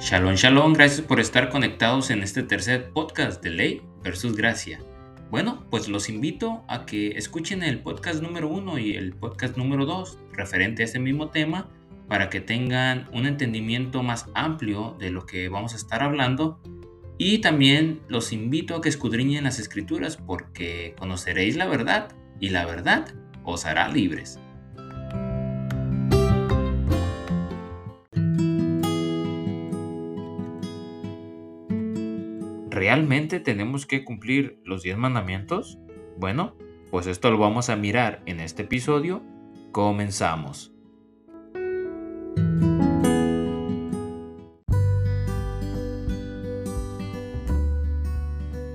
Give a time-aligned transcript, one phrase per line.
[0.00, 4.78] Shalom, shalom, gracias por estar conectados en este tercer podcast de Ley versus Gracia.
[5.28, 9.86] Bueno, pues los invito a que escuchen el podcast número uno y el podcast número
[9.86, 11.68] dos referente a este mismo tema
[12.06, 16.60] para que tengan un entendimiento más amplio de lo que vamos a estar hablando.
[17.18, 22.66] Y también los invito a que escudriñen las escrituras porque conoceréis la verdad y la
[22.66, 23.12] verdad
[23.42, 24.38] os hará libres.
[32.78, 35.80] ¿Realmente tenemos que cumplir los 10 mandamientos?
[36.16, 36.54] Bueno,
[36.92, 39.20] pues esto lo vamos a mirar en este episodio.
[39.72, 40.72] Comenzamos.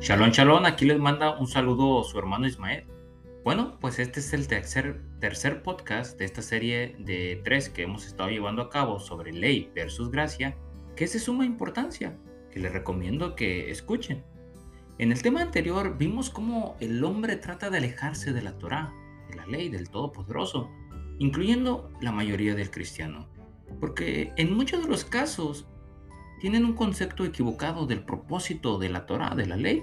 [0.02, 2.84] Shalom, shalom, aquí les manda un saludo su hermano Ismael.
[3.45, 8.29] Bueno, pues este es el tercer, podcast de esta serie de tres que hemos estado
[8.29, 10.57] llevando a cabo sobre ley versus gracia,
[10.98, 12.18] que es de suma importancia,
[12.54, 14.23] que les recomiendo que escuchen.
[14.99, 18.93] En el tema anterior vimos cómo el hombre trata de alejarse de la Torah,
[19.27, 20.70] de la ley del Todopoderoso,
[21.18, 23.27] incluyendo la mayoría del cristiano,
[23.79, 25.68] porque en muchos de los casos
[26.40, 29.81] tienen un concepto equivocado del propósito de la Torah, de la ley.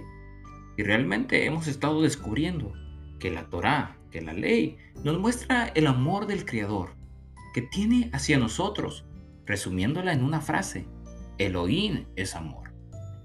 [0.77, 2.73] Y realmente hemos estado descubriendo
[3.19, 6.95] que la Torah, que la ley, nos muestra el amor del Creador
[7.53, 9.05] que tiene hacia nosotros,
[9.45, 10.87] resumiéndola en una frase,
[11.41, 12.73] Elohim es amor.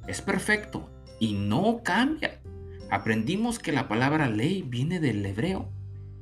[0.08, 2.42] Es perfecto y no cambia.
[2.90, 5.70] Aprendimos que la palabra ley viene del hebreo,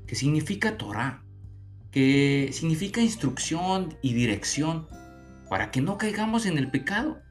[0.07, 1.23] que significa Torah,
[1.91, 4.87] que significa instrucción y dirección
[5.49, 7.21] para que no caigamos en el pecado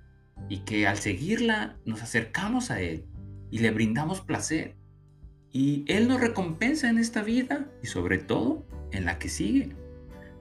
[0.49, 3.07] y que al seguirla nos acercamos a Él
[3.51, 4.77] y le brindamos placer.
[5.51, 9.75] Y Él nos recompensa en esta vida y sobre todo en la que sigue.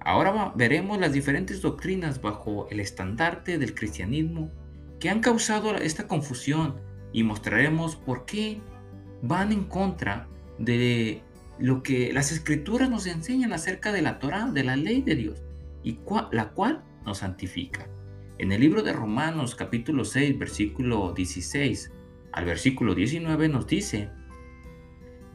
[0.04, 4.52] Ahora veremos las diferentes doctrinas bajo el estandarte del cristianismo
[5.00, 6.76] que han causado esta confusión
[7.14, 8.62] y mostraremos por qué
[9.22, 11.22] van en contra de
[11.60, 15.44] lo que las escrituras nos enseñan acerca de la Torah, de la ley de Dios,
[15.84, 16.00] y
[16.32, 17.88] la cual nos santifica.
[18.40, 21.92] En el libro de Romanos capítulo 6 versículo 16
[22.32, 24.10] al versículo 19 nos dice,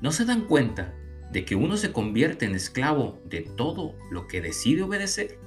[0.01, 0.93] ¿no se dan cuenta
[1.33, 5.39] de que uno se convierte en esclavo de todo lo que decide obedecer?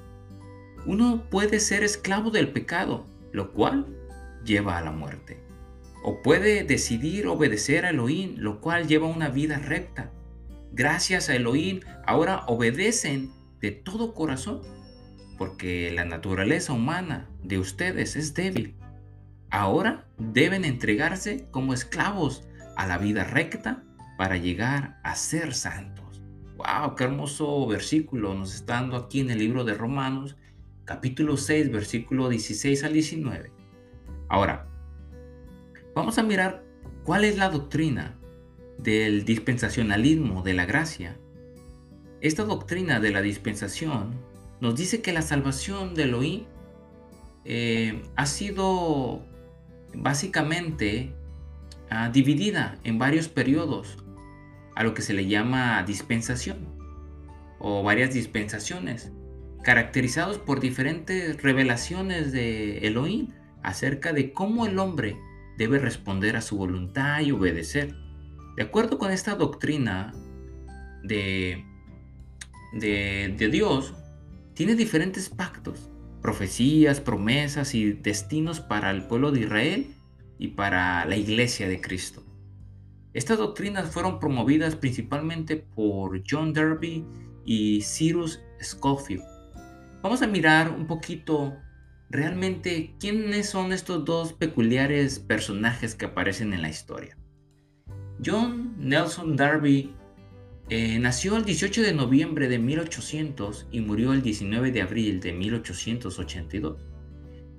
[0.85, 3.85] Uno puede ser esclavo del pecado, lo cual
[4.43, 5.39] lleva a la muerte.
[6.03, 10.11] O puede decidir obedecer a Elohim, lo cual lleva una vida recta.
[10.71, 14.61] Gracias a Elohim ahora obedecen de todo corazón
[15.37, 18.75] porque la naturaleza humana de ustedes es débil.
[19.49, 22.43] Ahora deben entregarse como esclavos
[22.75, 23.83] a la vida recta
[24.19, 26.21] para llegar a ser santos.
[26.57, 26.93] ¡Wow!
[26.97, 30.35] ¡Qué hermoso versículo nos está dando aquí en el libro de Romanos,
[30.83, 33.53] capítulo 6, versículo 16 al 19.
[34.27, 34.67] Ahora,
[35.95, 36.65] vamos a mirar
[37.05, 38.19] cuál es la doctrina
[38.77, 41.17] del dispensacionalismo de la gracia.
[42.19, 44.15] Esta doctrina de la dispensación
[44.59, 46.43] nos dice que la salvación de Elohim
[47.45, 49.25] eh, ha sido
[49.95, 51.13] básicamente
[51.89, 53.97] ah, dividida en varios periodos
[54.79, 56.59] a lo que se le llama dispensación
[57.59, 59.11] o varias dispensaciones,
[59.61, 63.27] caracterizados por diferentes revelaciones de Elohim
[63.61, 65.17] acerca de cómo el hombre
[65.57, 67.93] debe responder a su voluntad y obedecer.
[68.55, 70.13] De acuerdo con esta doctrina
[71.03, 71.65] de,
[72.71, 73.95] de, de Dios,
[74.53, 75.89] tiene diferentes pactos,
[76.21, 79.87] profecías, promesas y destinos para el pueblo de Israel
[80.37, 82.28] y para la iglesia de Cristo.
[83.13, 87.03] Estas doctrinas fueron promovidas principalmente por John Derby
[87.43, 89.23] y Cyrus Scofield.
[90.03, 91.57] Vamos a mirar un poquito
[92.09, 97.17] realmente quiénes son estos dos peculiares personajes que aparecen en la historia.
[98.23, 99.93] John Nelson Darby
[100.69, 105.33] eh, nació el 18 de noviembre de 1800 y murió el 19 de abril de
[105.33, 106.77] 1882.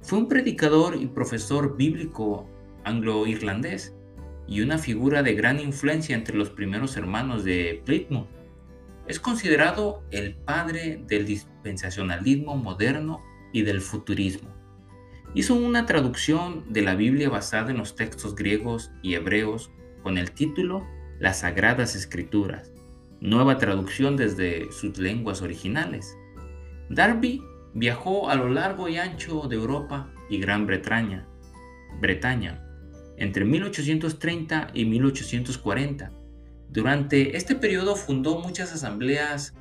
[0.02, 2.48] Fue un predicador y profesor bíblico
[2.84, 3.94] anglo-irlandés
[4.50, 8.28] y una figura de gran influencia entre los primeros hermanos de Plymouth.
[9.06, 14.50] Es considerado el padre del dispensacionalismo moderno y del futurismo.
[15.34, 19.70] Hizo una traducción de la Biblia basada en los textos griegos y hebreos
[20.02, 20.86] con el título
[21.18, 22.72] Las Sagradas Escrituras
[23.20, 26.16] nueva traducción desde sus lenguas originales.
[26.88, 27.42] Darby
[27.74, 31.28] viajó a lo largo y ancho de Europa y Gran Bretaña,
[32.00, 32.66] Bretaña
[33.20, 36.10] entre 1830 y 1840.
[36.70, 39.54] Durante este periodo fundó muchas asambleas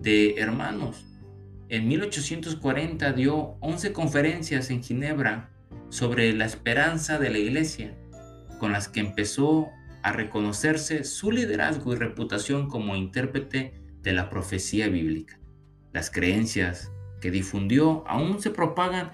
[0.00, 1.06] de hermanos.
[1.68, 5.50] En 1840 dio 11 conferencias en Ginebra
[5.90, 7.96] sobre la esperanza de la iglesia,
[8.58, 9.68] con las que empezó
[10.02, 15.38] a reconocerse su liderazgo y reputación como intérprete de la profecía bíblica.
[15.92, 16.90] Las creencias
[17.20, 19.12] que difundió aún se propagan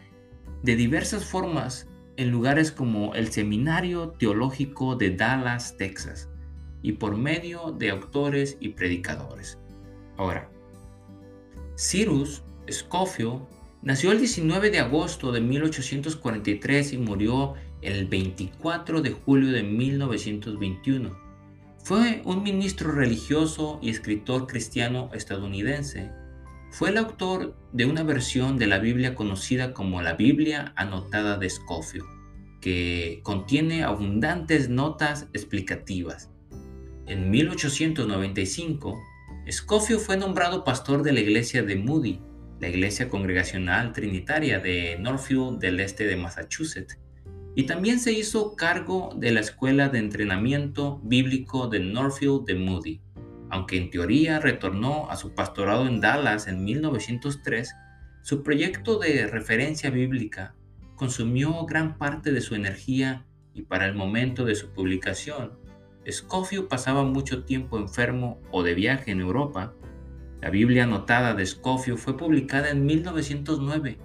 [0.62, 1.89] de diversas formas
[2.20, 6.28] en lugares como el Seminario Teológico de Dallas, Texas,
[6.82, 9.58] y por medio de autores y predicadores.
[10.19, 10.50] Ahora,
[11.78, 13.40] Cyrus Scofield
[13.81, 21.19] nació el 19 de agosto de 1843 y murió el 24 de julio de 1921.
[21.82, 26.11] Fue un ministro religioso y escritor cristiano estadounidense.
[26.70, 31.49] Fue el autor de una versión de la Biblia conocida como la Biblia anotada de
[31.49, 32.06] Scofield,
[32.61, 36.31] que contiene abundantes notas explicativas.
[37.06, 39.00] En 1895,
[39.50, 42.20] Scofield fue nombrado pastor de la iglesia de Moody,
[42.61, 46.99] la iglesia congregacional trinitaria de Northfield del este de Massachusetts,
[47.56, 53.00] y también se hizo cargo de la escuela de entrenamiento bíblico de Northfield de Moody.
[53.50, 57.75] Aunque en teoría retornó a su pastorado en Dallas en 1903,
[58.23, 60.55] su proyecto de referencia bíblica
[60.94, 65.58] consumió gran parte de su energía y para el momento de su publicación,
[66.08, 69.75] Scofield pasaba mucho tiempo enfermo o de viaje en Europa.
[70.41, 73.99] La Biblia anotada de Scofield fue publicada en 1909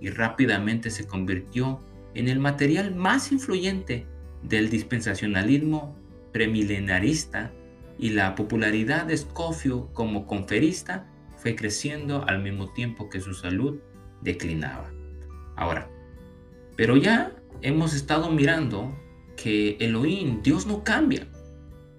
[0.00, 1.80] y rápidamente se convirtió
[2.14, 4.06] en el material más influyente
[4.42, 5.96] del dispensacionalismo
[6.32, 7.52] premilenarista
[7.98, 11.06] y la popularidad de Scofield como conferista
[11.36, 13.80] fue creciendo al mismo tiempo que su salud
[14.20, 14.90] declinaba.
[15.56, 15.90] Ahora,
[16.76, 18.96] pero ya hemos estado mirando
[19.36, 21.26] que Elohim, Dios no cambia.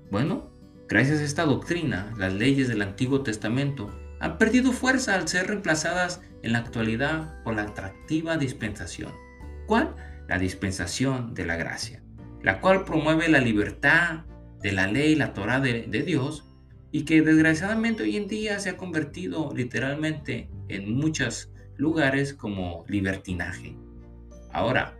[0.10, 0.50] Bueno,
[0.88, 6.22] gracias a esta doctrina, las leyes del Antiguo Testamento han perdido fuerza al ser reemplazadas
[6.44, 9.12] en la actualidad por la atractiva dispensación.
[9.68, 9.96] ¿Cuál?
[10.28, 12.02] La dispensación de la gracia,
[12.42, 14.22] la cual promueve la libertad
[14.64, 16.46] de la ley, la Torah de, Dios,
[16.92, 23.76] y que desgraciadamente hoy en día se ha convertido literalmente en muchos lugares como libertinaje.
[24.52, 24.98] Ahora,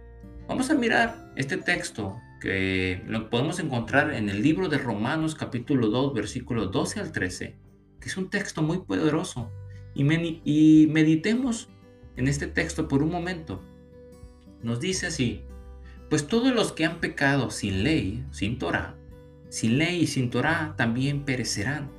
[0.48, 5.88] vamos a mirar este texto que lo podemos encontrar en el libro de Romanos capítulo
[5.88, 7.56] 2 versículos 12 al 13,
[8.02, 9.50] que es un texto muy poderoso.
[9.96, 10.04] Y,
[10.44, 11.70] y meditemos
[12.18, 13.64] en este texto por un momento.
[14.62, 15.44] Nos dice así,
[16.10, 18.96] pues todos los que han pecado sin ley, sin Torah,
[19.54, 21.92] sin ley y sin Torah también perecerán.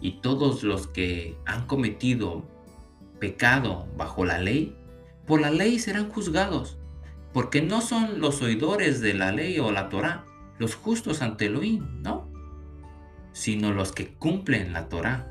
[0.00, 2.44] Y todos los que han cometido
[3.20, 4.76] pecado bajo la ley,
[5.24, 6.76] por la ley serán juzgados
[7.32, 10.24] porque no son los oidores de la ley o la Torah
[10.58, 12.28] los justos ante Elohim, no,
[13.32, 15.30] sino los que cumplen la Torah.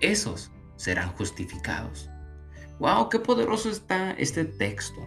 [0.00, 2.10] Esos serán justificados.
[2.78, 3.08] ¡Wow!
[3.08, 5.00] ¡Qué poderoso está este texto!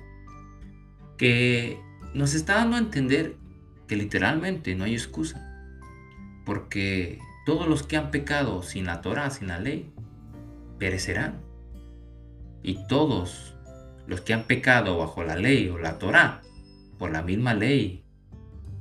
[1.20, 1.80] Que
[2.16, 3.38] nos está dando a entender
[3.86, 5.49] que literalmente no hay excusa.
[6.50, 9.94] Porque todos los que han pecado sin la Torah, sin la ley,
[10.80, 11.44] perecerán.
[12.64, 13.56] Y todos
[14.08, 16.42] los que han pecado bajo la ley o la Torah,
[16.98, 18.04] por la misma ley,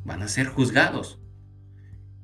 [0.07, 1.21] van a ser juzgados.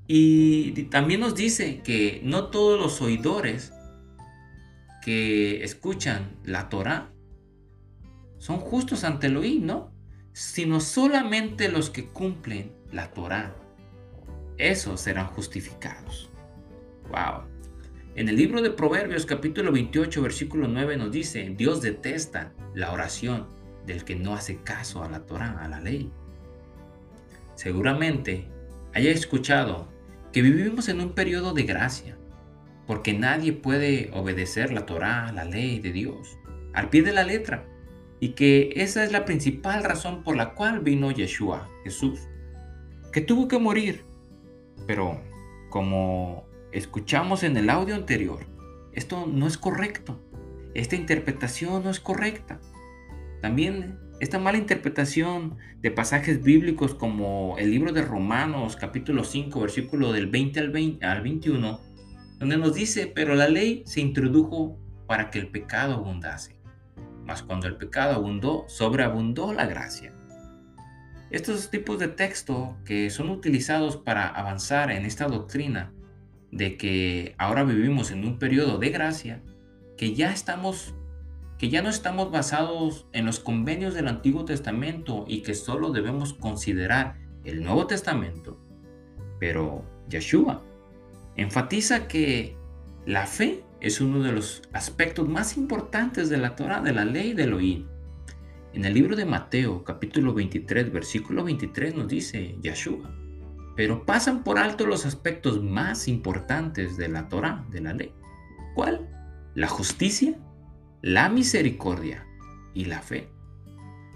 [0.06, 3.74] Y también nos dice que no todos los oidores
[5.02, 7.12] que escuchan la Torah
[8.38, 9.92] son justos ante Elohim, ¿no?
[10.32, 13.54] Sino solamente los que cumplen la Torah.
[14.58, 16.30] Esos serán justificados.
[17.08, 17.42] Wow.
[18.14, 23.48] En el libro de Proverbios capítulo 28 versículo 9 nos dice, Dios detesta la oración
[23.84, 26.12] del que no hace caso a la Torah, a la ley.
[27.56, 28.46] Seguramente
[28.92, 29.88] haya escuchado
[30.32, 32.16] que vivimos en un periodo de gracia,
[32.86, 36.38] porque nadie puede obedecer la Torah, la ley de Dios,
[36.72, 37.66] al pie de la letra,
[38.20, 42.20] y que esa es la principal razón por la cual vino Yeshua, Jesús,
[43.12, 44.04] que tuvo que morir,
[44.86, 45.20] pero
[45.70, 48.46] como escuchamos en el audio anterior,
[48.92, 50.20] esto no es correcto.
[50.74, 52.60] Esta interpretación no es correcta.
[53.40, 60.12] También esta mala interpretación de pasajes bíblicos como el libro de Romanos capítulo 5 versículo
[60.12, 61.80] del 20 al, 20 al 21,
[62.38, 66.56] donde nos dice, pero la ley se introdujo para que el pecado abundase.
[67.24, 70.12] Mas cuando el pecado abundó, sobreabundó la gracia.
[71.34, 75.92] Estos tipos de texto que son utilizados para avanzar en esta doctrina
[76.52, 79.42] de que ahora vivimos en un periodo de gracia,
[79.96, 80.94] que ya estamos
[81.58, 86.34] que ya no estamos basados en los convenios del Antiguo Testamento y que solo debemos
[86.34, 88.56] considerar el Nuevo Testamento.
[89.40, 90.62] Pero Yeshua
[91.34, 92.56] enfatiza que
[93.06, 97.32] la fe es uno de los aspectos más importantes de la Torah, de la ley
[97.32, 97.88] de Elohim.
[98.74, 103.08] En el libro de Mateo, capítulo 23, versículo 23 nos dice Yeshua,
[103.76, 108.12] pero pasan por alto los aspectos más importantes de la Torah, de la ley.
[108.74, 109.08] ¿Cuál?
[109.54, 110.36] La justicia,
[111.02, 112.26] la misericordia
[112.74, 113.30] y la fe.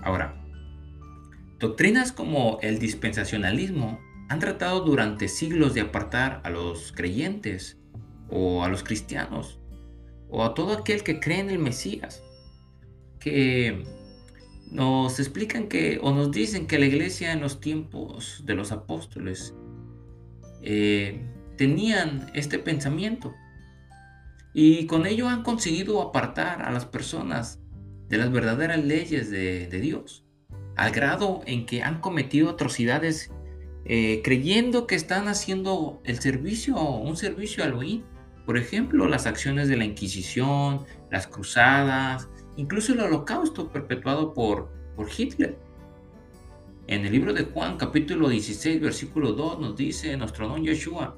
[0.03, 0.45] Ahora,
[1.61, 7.79] doctrinas como el dispensacionalismo han tratado durante siglos de apartar a los creyentes
[8.29, 9.61] o a los cristianos
[10.29, 12.25] o a todo aquel que cree en el Mesías,
[13.21, 13.98] que
[14.71, 19.55] nos explican que o nos dicen que la iglesia en los tiempos de los apóstoles
[20.63, 21.23] eh,
[21.57, 23.35] tenían este pensamiento
[24.53, 27.61] y con ello han conseguido apartar a las personas
[28.09, 30.25] de las verdaderas leyes de, Dios,
[30.77, 33.31] al grado en que han cometido atrocidades
[33.85, 38.05] eh, creyendo que están haciendo el servicio, un servicio al oír.
[38.47, 45.09] Por ejemplo, las acciones de la Inquisición, las cruzadas, incluso el holocausto perpetuado por, por
[45.17, 45.57] Hitler.
[46.89, 51.17] En el libro de Juan capítulo 16 versículo 2 nos dice nuestro don Yeshua,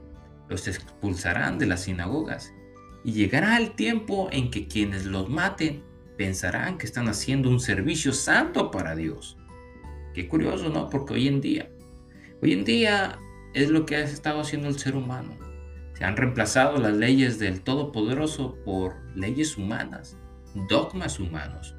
[0.50, 2.52] los expulsarán de las sinagogas
[3.04, 5.82] y llegará el tiempo en que quienes los maten
[6.18, 9.38] pensarán que están haciendo un servicio santo para Dios.
[10.12, 10.90] Qué curioso, ¿no?
[10.90, 11.70] Porque hoy en día,
[12.42, 13.18] hoy en día
[13.54, 15.38] es lo que ha estado haciendo el ser humano.
[15.94, 20.18] Se han reemplazado las leyes del Todopoderoso por leyes humanas,
[20.54, 21.74] dogmas humanos.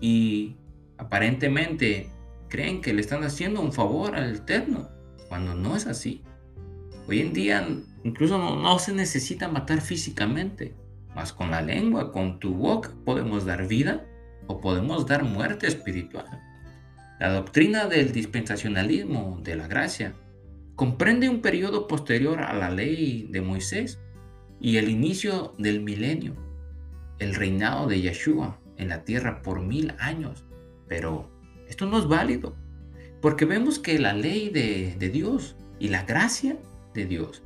[0.00, 0.56] Y
[0.98, 2.10] aparentemente
[2.48, 4.88] creen que le están haciendo un favor al Eterno,
[5.28, 6.22] cuando no es así.
[7.08, 7.66] Hoy en día
[8.04, 10.74] incluso no, se necesita matar físicamente
[11.16, 14.04] mas con la lengua, con tu boca, podemos dar vida
[14.48, 16.26] o podemos dar muerte espiritual.
[17.18, 20.14] La doctrina del dispensacionalismo de la gracia
[20.74, 23.98] comprende un periodo posterior a la ley de Moisés
[24.60, 26.34] y el inicio del milenio,
[27.18, 30.44] el reinado de Yeshua en la tierra por mil años.
[30.88, 31.30] Pero
[31.68, 32.54] esto no es válido,
[33.20, 36.58] porque vemos que la ley de, Dios y la gracia
[36.94, 37.42] de Dios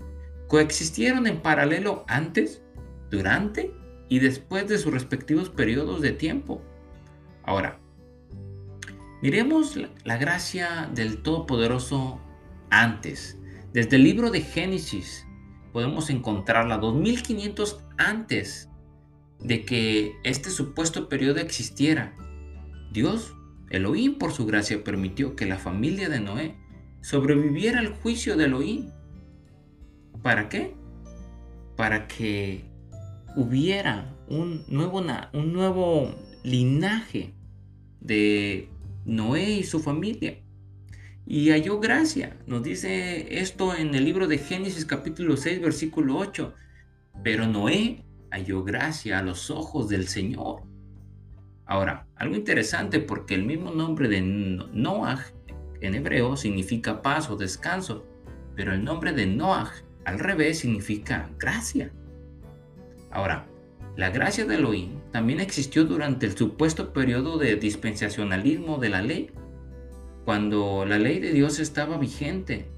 [0.48, 2.62] coexistieron en paralelo antes
[3.10, 3.72] durante
[4.08, 6.60] y después de sus respectivos periodos de tiempo.
[7.44, 7.78] Ahora,
[9.22, 12.20] miremos la, gracia del Todopoderoso
[12.70, 13.38] antes.
[13.72, 15.26] Desde el libro de Génesis
[15.72, 18.69] podemos encontrarla 2500 antes
[19.42, 22.14] de que este supuesto periodo existiera.
[22.92, 23.34] Dios,
[23.70, 26.56] Elohim por su gracia permitió que la familia de Noé
[27.00, 28.90] sobreviviera al juicio de Elohim.
[30.22, 30.74] ¿Para qué?
[31.76, 32.64] Para que
[33.36, 37.32] hubiera un nuevo, un nuevo linaje
[38.00, 38.68] de
[39.04, 40.38] Noé y su familia.
[41.26, 42.36] Y halló gracia.
[42.46, 46.52] Nos dice esto en el libro de Génesis capítulo 6 versículo 8.
[47.22, 50.62] Pero Noé halló gracia a los ojos del Señor.
[51.66, 55.24] Ahora, algo interesante porque el mismo nombre de Noah
[55.80, 58.04] en hebreo significa paz o descanso,
[58.56, 59.72] pero el nombre de Noah
[60.04, 61.92] al revés significa gracia.
[63.10, 63.46] Ahora,
[63.96, 69.30] la gracia de Elohim también existió durante el supuesto periodo de dispensacionalismo de la ley,
[70.24, 72.68] cuando la ley de Dios estaba vigente.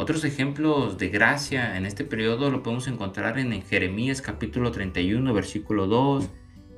[0.00, 5.88] Otros ejemplos de gracia en este periodo lo podemos encontrar en, Jeremías capítulo 31, versículo
[5.88, 6.30] 2,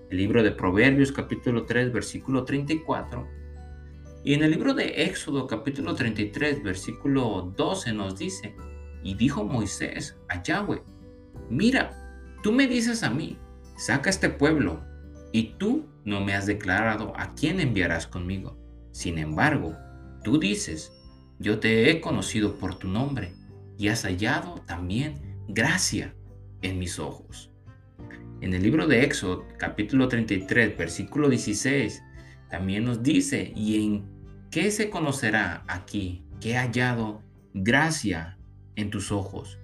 [0.08, 3.28] el libro de Proverbios capítulo 3, versículo 34,
[4.24, 8.56] y en el libro de Éxodo capítulo 33, versículo 12 nos dice,
[9.02, 10.82] y dijo Moisés a Yahweh,
[11.50, 12.00] mira,
[12.42, 13.36] Tú me dices a mí,
[13.76, 14.80] saca este pueblo,
[15.30, 18.56] y tú no me has declarado a quién enviarás conmigo.
[18.92, 19.76] Sin embargo,
[20.24, 20.90] tú dices,
[21.40, 23.32] yo te he conocido por tu nombre,
[23.76, 25.14] y has hallado también
[25.48, 26.14] gracia
[26.62, 27.50] en mis ojos.
[28.40, 32.02] En el libro de Éxodo, capítulo 33, versículo 16,
[32.48, 34.04] también nos dice, ¿y en
[34.50, 37.22] qué se conocerá aquí que he hallado
[37.54, 38.38] gracia
[38.76, 39.58] en tus ojos?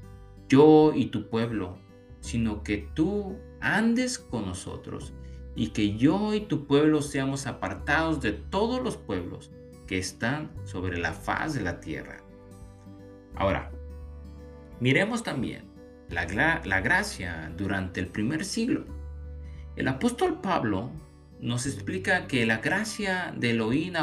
[0.49, 1.79] Yo y tu pueblo
[2.27, 5.13] sino que tú andes con nosotros
[5.55, 9.53] y que yo y tu pueblo seamos apartados de todos los pueblos
[9.87, 12.19] que están sobre la faz de la tierra.
[13.35, 13.71] Ahora,
[14.81, 15.65] miremos también
[16.09, 16.25] la,
[16.81, 18.85] gracia durante el primer siglo.
[19.77, 20.91] El apóstol Pablo
[21.41, 23.95] nos explica que la gracia de Elohim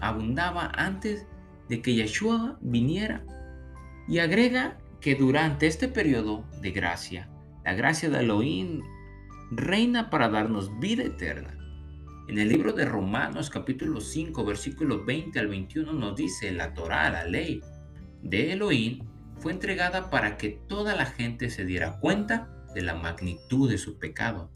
[0.00, 1.26] abundaba antes
[1.68, 3.24] de que Yeshua viniera
[4.08, 7.28] y agrega que durante este periodo de gracia
[7.64, 8.82] la gracia de Elohim
[9.50, 11.57] reina para darnos vida eterna.
[12.28, 17.08] En el libro de Romanos capítulo 5 versículos 20 al 21 nos dice, la Torah,
[17.08, 17.62] la ley
[18.22, 18.98] de Elohim,
[19.38, 23.98] fue entregada para que toda la gente se diera cuenta de la magnitud de su
[23.98, 24.50] pecado.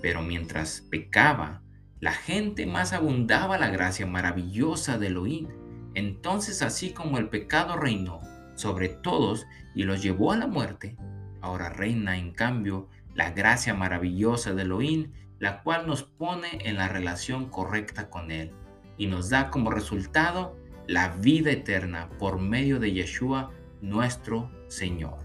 [0.00, 1.64] Pero mientras pecaba,
[1.98, 5.48] la gente más abundaba la gracia maravillosa de Elohim.
[5.94, 8.20] Entonces así como el pecado reinó
[8.54, 10.96] sobre todos y los llevó a la muerte,
[11.40, 16.88] ahora reina en cambio la gracia maravillosa de Elohim, la cual nos pone en la
[16.88, 18.52] relación correcta con Él
[18.96, 23.50] y nos da como resultado la vida eterna por medio de Yeshua,
[23.80, 25.18] nuestro Señor.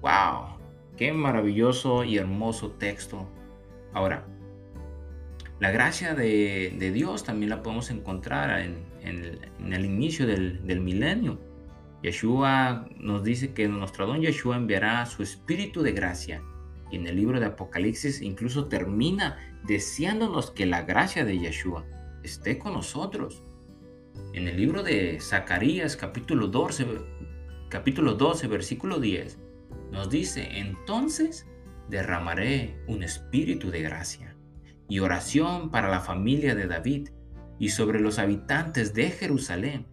[0.00, 0.58] ¡Wow!
[0.96, 3.28] ¡Qué maravilloso y hermoso texto!
[3.92, 4.26] Ahora,
[5.60, 11.40] la gracia de, Dios también la podemos encontrar en, el, inicio del, del milenio.
[12.02, 16.42] Yeshua nos dice que nuestro don Yeshua enviará su espíritu de gracia.
[16.90, 21.84] Y en el libro de Apocalipsis incluso termina deseándonos que la gracia de Yeshua
[22.22, 23.42] esté con nosotros.
[24.32, 26.86] En el libro de Zacarías capítulo 12,
[27.68, 29.38] capítulo 12 versículo 10
[29.92, 31.46] nos dice, entonces
[31.88, 34.36] derramaré un espíritu de gracia
[34.88, 37.08] y oración para la familia de David
[37.58, 39.86] y sobre los habitantes de Jerusalén.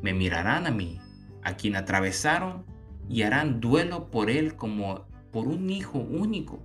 [0.00, 1.00] Me mirarán a mí,
[1.42, 2.64] a quien atravesaron,
[3.08, 6.62] y harán duelo por él como por un hijo único.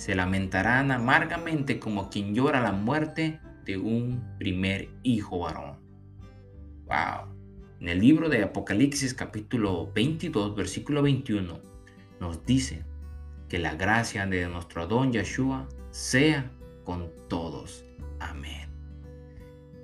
[0.00, 5.78] Se lamentarán amargamente como quien llora la muerte de un primer hijo varón.
[6.86, 7.36] Wow.
[7.80, 11.60] En el libro de Apocalipsis capítulo 22 versículo 21
[12.18, 12.82] nos dice
[13.50, 16.50] que la gracia de nuestro don Yeshua sea
[16.84, 17.84] con todos.
[18.20, 18.70] Amén.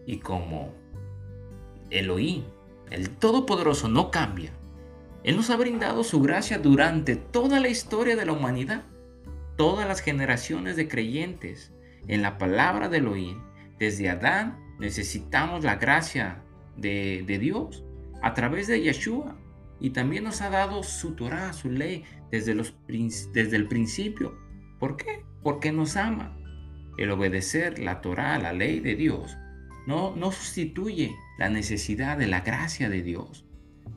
[0.06, 0.72] Y como
[1.90, 2.44] Elohim,
[2.88, 4.50] el Todopoderoso, no cambia,
[5.24, 8.82] Él nos ha brindado su gracia durante toda la historia de la humanidad,
[9.56, 11.72] todas las generaciones de creyentes
[12.08, 13.42] en la palabra de Elohim,
[13.78, 16.42] desde Adán necesitamos la gracia
[16.76, 17.84] de, Dios
[18.22, 19.36] a través de Yeshua.
[19.78, 24.34] Y también nos ha dado su Torah, su ley, desde, los, desde el principio.
[24.78, 25.24] ¿Por qué?
[25.42, 26.34] Porque nos ama.
[26.96, 29.36] El obedecer la Torah, la ley de Dios,
[29.86, 33.44] no, no sustituye la necesidad de la gracia de Dios.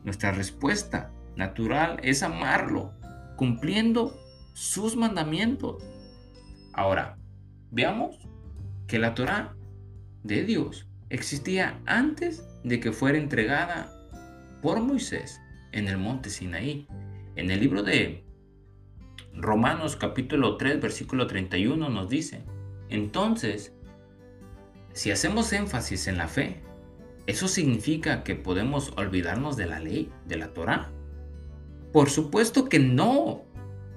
[0.03, 2.93] Nuestra respuesta natural es amarlo,
[3.38, 4.18] cumpliendo
[4.60, 5.82] sus mandamientos.
[6.74, 7.17] Ahora,
[7.72, 8.17] veamos
[8.88, 9.56] que la Torah
[10.24, 13.89] de Dios existía antes de que fuera entregada
[14.62, 15.39] por Moisés
[15.72, 16.88] en el monte Sinaí.
[17.38, 18.26] En el libro de
[19.34, 22.43] Romanos capítulo 3 versículo 31 nos dice,
[22.89, 23.74] entonces,
[24.91, 26.62] si hacemos énfasis en la fe,
[27.28, 30.91] ¿eso significa que podemos olvidarnos de la ley, de la Torah?
[31.93, 33.45] Por supuesto que no.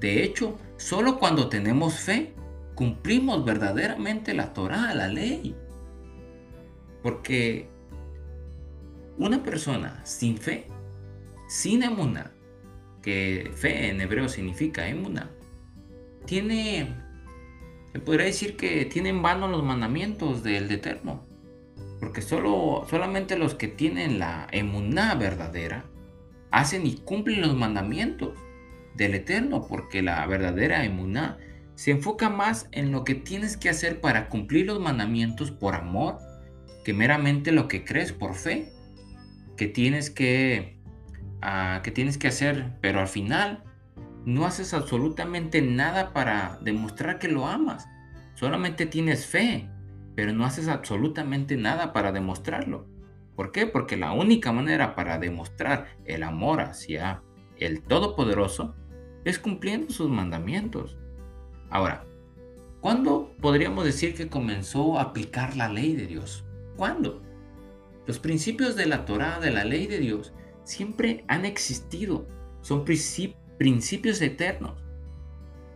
[0.02, 2.34] De hecho, solo cuando tenemos fe,
[2.74, 5.54] cumplimos verdaderamente la Torah, la ley.
[7.04, 7.68] Porque
[9.16, 10.66] una persona sin fe,
[11.46, 12.32] sin emuna,
[13.00, 15.30] que fe en hebreo significa emuna,
[16.26, 16.96] tiene,
[17.92, 21.24] se podría decir que tiene en vano los mandamientos del Eterno.
[22.00, 25.84] Porque solo, solamente los que tienen la emuná verdadera
[26.50, 28.32] hacen y cumplen los mandamientos
[28.96, 31.38] del Eterno, porque la verdadera emuná
[31.74, 36.18] se enfoca más en lo que tienes que hacer para cumplir los mandamientos por amor
[36.84, 38.72] que meramente lo que crees por fe,
[39.56, 40.78] que tienes que,
[41.40, 43.62] ah, que tienes que hacer, pero al final
[44.24, 47.88] no haces absolutamente nada para demostrar que lo amas.
[48.34, 49.68] Solamente tienes fe,
[50.14, 52.86] pero no haces absolutamente nada para demostrarlo.
[53.36, 53.66] ¿Por qué?
[53.66, 57.22] Porque la única manera para demostrar el amor hacia
[57.58, 58.74] el Todopoderoso
[59.24, 60.96] es cumpliendo sus mandamientos.
[61.70, 62.04] Ahora,
[62.80, 66.44] ¿cuándo podríamos decir que comenzó a aplicar la ley de Dios?
[66.76, 67.22] ¿Cuándo?
[68.06, 70.32] Los principios de la Torah, de la ley de Dios,
[70.64, 72.26] siempre han existido.
[72.60, 74.82] Son principios eternos.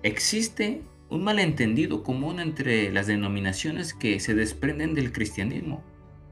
[0.02, 5.84] Existe un malentendido común entre las denominaciones que se desprenden del cristianismo,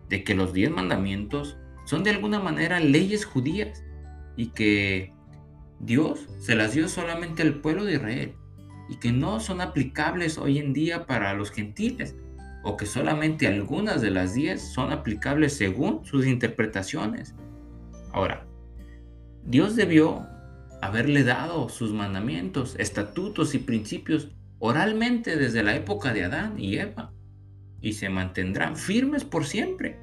[0.09, 3.85] de que los diez mandamientos son de alguna manera leyes judías
[4.37, 5.14] y que
[5.85, 8.35] Dios se las dio solamente al pueblo de Israel
[8.89, 12.17] y que no son aplicables hoy en día para los gentiles
[12.63, 17.35] o que solamente algunas de las 10 son aplicables según sus interpretaciones.
[18.13, 18.47] Ahora,
[19.45, 20.27] Dios debió
[20.81, 27.13] haberle dado sus mandamientos, estatutos y principios oralmente desde la época de Adán y Eva
[27.83, 29.99] y se mantendrán firmes por siempre.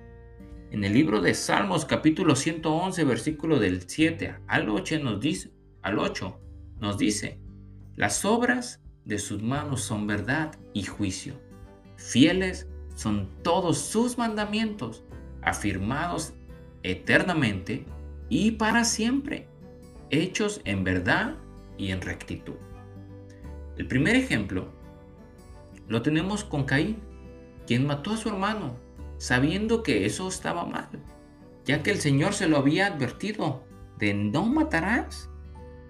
[0.70, 6.00] En el libro de Salmos capítulo 111 versículo del 7 al 8 nos dice, al
[6.00, 6.40] 8
[6.80, 7.40] nos dice,
[7.96, 11.36] las obras de sus manos son verdad y juicio
[12.02, 15.04] Fieles son todos sus mandamientos,
[15.42, 16.34] afirmados
[16.84, 17.86] eternamente
[18.28, 19.48] y para siempre,
[20.10, 21.36] hechos en verdad
[21.78, 22.56] y en rectitud.
[23.78, 24.70] El primer ejemplo
[25.88, 26.98] lo tenemos con Caín,
[27.68, 28.76] quien mató a su hermano,
[29.18, 30.90] sabiendo que eso estaba mal,
[31.66, 33.64] ya que el Señor se lo había advertido
[34.00, 35.30] de no matarás.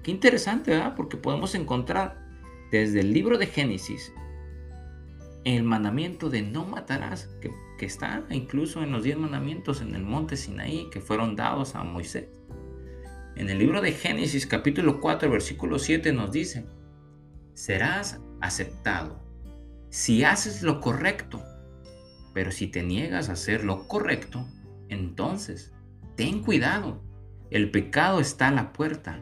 [0.04, 0.96] Qué interesante, ¿verdad?
[0.96, 2.18] Porque podemos encontrar
[2.72, 4.14] desde el libro de Génesis
[5.44, 10.04] el mandamiento de no matarás, que, que está incluso en los diez mandamientos en el
[10.04, 12.28] monte Sinaí que fueron dados a Moisés.
[13.36, 16.66] En el libro de Génesis capítulo 4 versículo 7 nos dice,
[17.54, 19.22] serás aceptado
[19.92, 21.44] si haces lo correcto,
[22.34, 24.48] pero si te niegas a hacer lo correcto,
[24.88, 25.74] entonces
[26.16, 27.04] ten cuidado,
[27.50, 29.20] el pecado está a la puerta,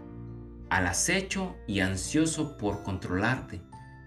[0.69, 3.61] al acecho y ansioso por controlarte,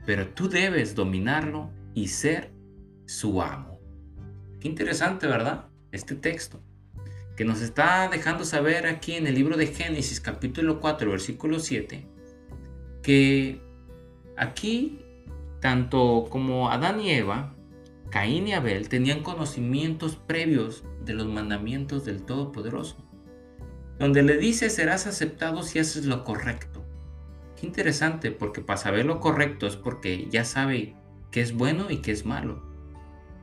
[0.06, 2.52] pero tú debes dominarlo y ser
[3.06, 3.80] su amo.
[4.60, 5.66] Qué interesante, ¿verdad?
[5.90, 6.62] Este texto
[7.36, 12.06] que nos está dejando saber aquí en el libro de Génesis capítulo 4 versículo 7
[13.02, 13.60] que
[14.36, 15.02] aquí
[15.62, 17.54] tanto como Adán y Eva,
[18.10, 22.96] Caín y Abel tenían conocimientos previos de los mandamientos del Todopoderoso,
[24.02, 26.84] donde le dice serás aceptado si haces lo correcto.
[27.56, 30.96] Qué interesante, porque para saber lo correcto es porque ya sabe
[31.30, 32.64] qué es bueno y qué es malo,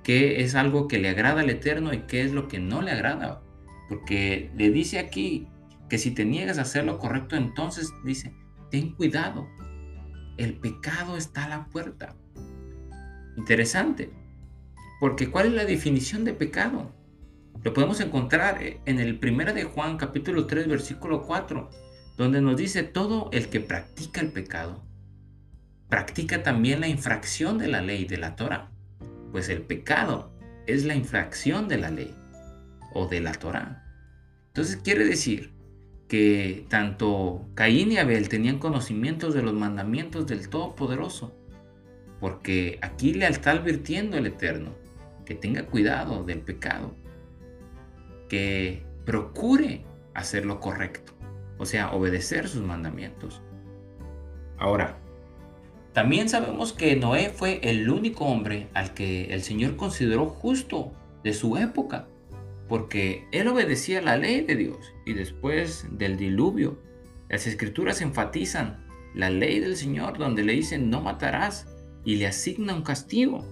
[0.03, 2.91] qué es algo que le agrada al Eterno y qué es lo que no le
[2.91, 3.41] agrada.
[3.87, 5.47] Porque le dice aquí
[5.89, 8.35] que si te niegas a hacer lo correcto, entonces dice,
[8.69, 9.47] ten cuidado,
[10.37, 12.17] el pecado está a la puerta.
[13.37, 14.11] Interesante,
[14.99, 16.98] porque ¿cuál es la definición de pecado?
[17.63, 21.69] Lo podemos encontrar en el 1 de Juan capítulo 3 versículo 4,
[22.17, 24.89] donde nos dice todo el que practica el pecado
[25.89, 28.69] practica también la infracción de la ley de la Torah,
[29.31, 30.31] pues el pecado
[30.67, 32.15] es la infracción de la ley
[32.93, 33.83] o de la Torah.
[34.47, 35.51] Entonces quiere decir
[36.07, 41.35] que tanto Caín y Abel tenían conocimientos de los mandamientos del Todopoderoso,
[42.19, 44.75] porque aquí le está advirtiendo el Eterno
[45.25, 46.95] que tenga cuidado del pecado,
[48.29, 51.13] que procure hacer lo correcto,
[51.57, 53.41] o sea, obedecer sus mandamientos.
[54.57, 54.97] Ahora,
[55.93, 61.33] también sabemos que Noé fue el único hombre al que el Señor consideró justo de
[61.33, 62.07] su época,
[62.67, 66.79] porque él obedecía la ley de Dios y después del diluvio,
[67.27, 71.67] las escrituras enfatizan la ley del Señor donde le dicen no matarás
[72.05, 73.45] y le asigna un castigo.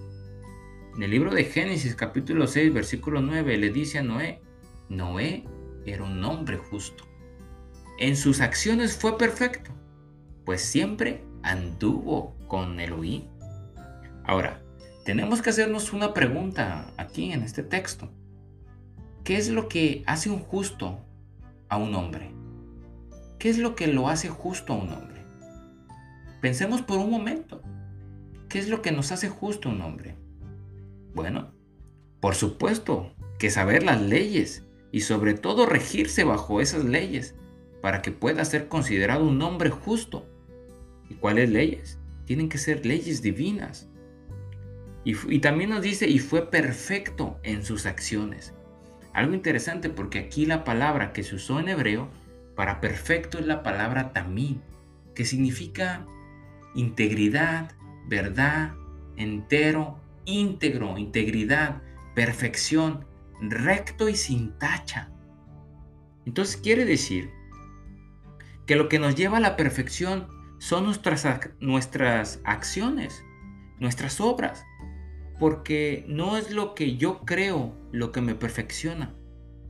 [0.96, 4.40] En el libro de Génesis capítulo 6 versículo 9 le dice a Noé,
[4.88, 5.44] Noé
[5.84, 7.04] era un hombre justo.
[7.98, 9.70] En sus acciones fue perfecto,
[10.44, 13.24] pues siempre anduvo con Elohim.
[14.24, 14.62] Ahora,
[15.04, 18.10] tenemos que hacernos una pregunta aquí en este texto.
[19.24, 21.00] ¿Qué es lo que hace un justo
[21.68, 22.30] a un hombre?
[23.38, 25.24] ¿Qué es lo que lo hace justo a un hombre?
[26.40, 27.62] Pensemos por un momento.
[28.48, 30.16] ¿Qué es lo que nos hace justo a un hombre?
[31.14, 31.52] Bueno,
[32.20, 37.34] por supuesto que saber las leyes y sobre todo regirse bajo esas leyes
[37.80, 40.26] para que pueda ser considerado un hombre justo.
[41.08, 41.98] ¿Y cuáles leyes?
[42.24, 43.88] Tienen que ser leyes divinas.
[45.04, 48.52] Y, también nos dice, y fue perfecto en sus acciones.
[49.14, 52.10] Algo interesante porque aquí la palabra que se usó en hebreo
[52.54, 54.60] para perfecto es la palabra tamí,
[55.14, 56.04] que significa
[56.74, 57.72] integridad,
[58.06, 58.74] verdad,
[59.16, 61.80] entero, íntegro, integridad,
[62.14, 63.06] perfección,
[63.40, 65.10] recto y sin tacha.
[66.26, 67.30] Entonces quiere decir
[68.66, 71.26] que lo que nos lleva a la perfección son nuestras,
[71.60, 73.24] nuestras acciones,
[73.78, 74.64] nuestras obras,
[75.38, 79.14] porque no es lo que yo creo lo que me perfecciona,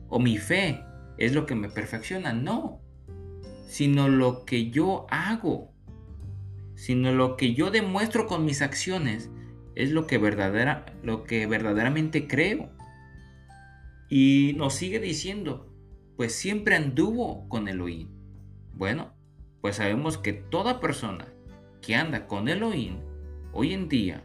[0.09, 0.83] o mi fe
[1.17, 2.81] es lo que me perfecciona, no,
[3.67, 5.71] sino lo que yo hago,
[6.75, 9.29] sino lo que yo demuestro con mis acciones
[9.75, 12.69] es lo que, verdadera, lo que verdaderamente creo.
[14.09, 15.71] Y nos sigue diciendo,
[16.17, 18.09] pues siempre anduvo con Elohim.
[18.73, 19.13] Bueno,
[19.61, 21.27] pues sabemos que toda persona
[21.81, 22.99] que anda con Elohim
[23.53, 24.23] hoy en día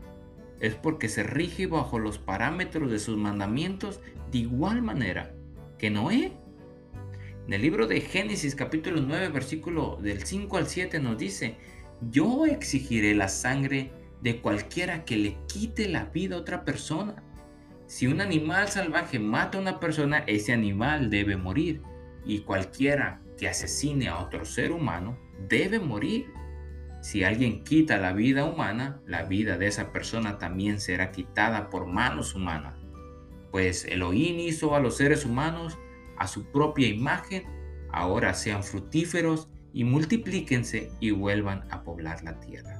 [0.60, 5.34] es porque se rige bajo los parámetros de sus mandamientos de igual manera
[5.78, 6.32] que Noé.
[7.46, 11.56] En el libro de Génesis capítulo 9 versículo del 5 al 7 nos dice,
[12.10, 13.92] yo exigiré la sangre
[14.22, 17.22] de cualquiera que le quite la vida a otra persona.
[17.94, 21.80] Si un animal salvaje mata a una persona, ese animal debe morir.
[22.24, 25.16] Y cualquiera que asesine a otro ser humano
[25.48, 26.26] debe morir.
[27.02, 31.86] Si alguien quita la vida humana, la vida de esa persona también será quitada por
[31.86, 32.74] manos humanas.
[33.52, 35.78] Pues Elohim hizo a los seres humanos
[36.18, 37.44] a su propia imagen,
[37.92, 42.76] ahora sean fructíferos y multiplíquense y vuelvan a poblar la tierra.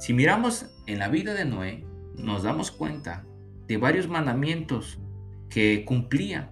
[0.00, 3.24] Si miramos en la vida de Noé, nos damos cuenta
[3.66, 4.98] de varios mandamientos
[5.48, 6.50] que cumplía,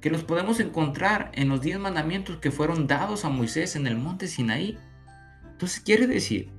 [0.00, 3.96] que los podemos encontrar en los diez mandamientos que fueron dados a Moisés en el
[3.96, 4.78] monte Sinaí.
[5.44, 6.50] Entonces quiere decir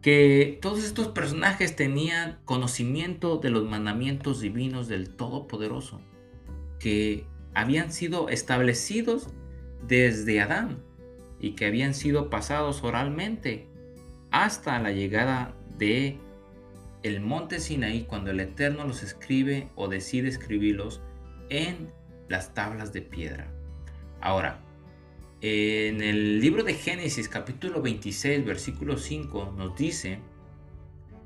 [0.00, 6.00] que todos estos personajes tenían conocimiento de los mandamientos divinos del Todopoderoso,
[6.78, 9.28] que habían sido establecidos
[9.86, 10.78] desde Adán
[11.38, 13.66] y que habían sido pasados oralmente
[14.30, 16.18] hasta la llegada de
[17.02, 21.00] el monte Sinaí cuando el Eterno los escribe o decide escribirlos
[21.48, 21.92] en
[22.28, 23.52] las tablas de piedra.
[24.20, 24.60] Ahora,
[25.40, 30.20] en el libro de Génesis capítulo 26 versículo 5 nos dice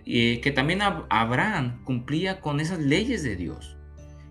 [0.07, 3.77] eh, que también Abraham cumplía con esas leyes de Dios.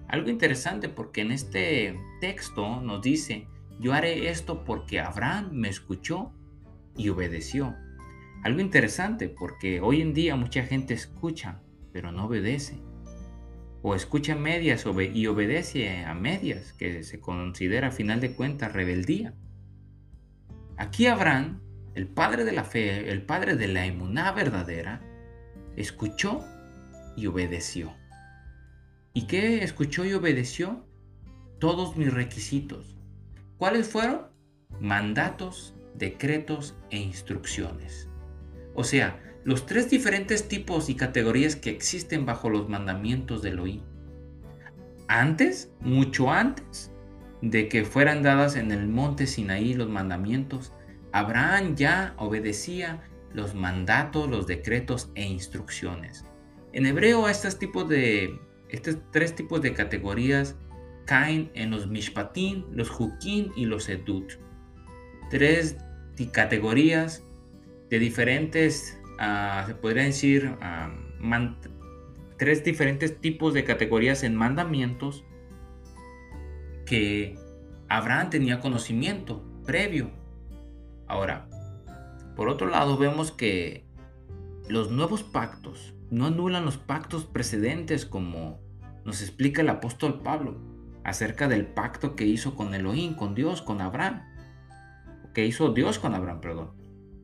[0.08, 3.48] Algo interesante porque en este texto nos dice,
[3.80, 6.32] yo haré esto porque Abraham me escuchó
[6.96, 7.76] y obedeció.
[8.44, 11.62] Algo interesante porque hoy en día mucha gente escucha,
[11.94, 12.78] pero no obedece.
[13.82, 19.34] O escucha medias y obedece a medias, que se considera a final de cuentas rebeldía.
[20.76, 21.62] Aquí Abraham,
[21.96, 25.02] el padre de la fe, el padre de la emuná verdadera,
[25.78, 26.44] escuchó
[27.16, 27.94] y obedeció.
[29.14, 30.86] ¿Y qué escuchó y obedeció?
[31.60, 32.98] Todos mis requisitos.
[33.58, 34.28] ¿Cuáles fueron?
[34.82, 38.10] Mandatos, decretos e instrucciones.
[38.76, 43.82] O sea, los tres diferentes tipos y categorías que existen bajo los mandamientos de Elohim.
[45.08, 46.92] Antes, mucho antes
[47.42, 50.72] de que fueran dadas en el monte Sinaí los mandamientos,
[51.12, 56.26] Abraham ya obedecía los mandatos, los decretos e instrucciones.
[56.72, 60.56] En hebreo, estos tipos de estos tres tipos de categorías
[61.06, 64.34] caen en los mishpatim, los hukim y los edut.
[65.30, 65.78] Tres
[66.32, 67.24] categorías
[67.94, 70.92] de diferentes, ah, se podría decir, ah,
[72.40, 75.24] tres diferentes tipos de categorías en mandamientos
[76.88, 77.38] que
[77.90, 80.10] Abraham tenía conocimiento previo.
[81.06, 81.48] Ahora,
[82.36, 83.86] por otro lado, vemos que
[84.68, 88.60] los nuevos pactos no anulan los pactos precedentes como
[89.06, 90.58] nos explica el apóstol Pablo
[91.04, 94.24] acerca del pacto que hizo con Elohim, con Dios, con Abraham.
[95.36, 96.83] Que hizo Dios con Abraham, perdón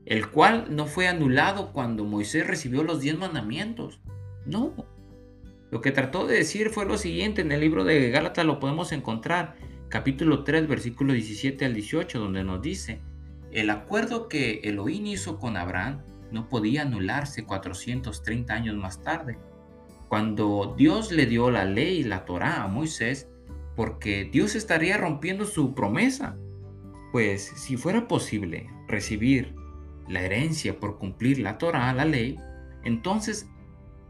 [0.09, 4.01] el cual no fue anulado cuando Moisés recibió los diez mandamientos.
[4.45, 4.73] No.
[5.69, 8.91] Lo que trató de decir fue lo siguiente, en el libro de Gálatas lo podemos
[8.91, 9.55] encontrar,
[9.87, 13.01] capítulo 3, versículo 17 al 18, donde nos dice,
[13.51, 19.37] el acuerdo que Elohim hizo con Abraham no podía anularse 430 años más tarde,
[20.07, 23.29] cuando Dios le dio la ley la Torá a Moisés,
[23.75, 26.35] porque Dios estaría rompiendo su promesa.
[27.11, 29.55] Pues si fuera posible recibir
[30.09, 32.37] la herencia por cumplir la Torah, la ley,
[32.83, 33.47] entonces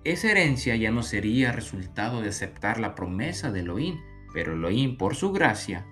[0.04, 4.00] esa herencia ya no sería resultado de aceptar la promesa de Elohim,
[4.34, 5.86] pero Elohim por su gracia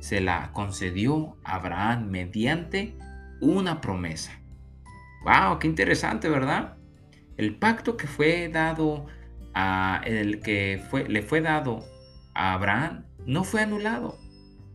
[0.00, 2.96] se la concedió a Abraham mediante
[3.40, 4.38] una promesa.
[5.24, 5.58] ¡Wow!
[5.58, 6.76] ¡Qué interesante, ¿verdad?
[7.38, 9.06] El pacto que fue dado
[9.54, 11.84] a el que fue, le fue dado
[12.34, 14.18] a Abraham no fue anulado.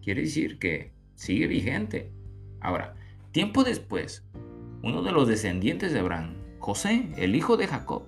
[0.02, 2.12] Quiere decir que sigue vigente.
[2.60, 2.95] Ahora,
[3.32, 4.25] tiempo después,
[4.82, 8.08] uno de los descendientes de Abraham, José, el hijo de Jacob,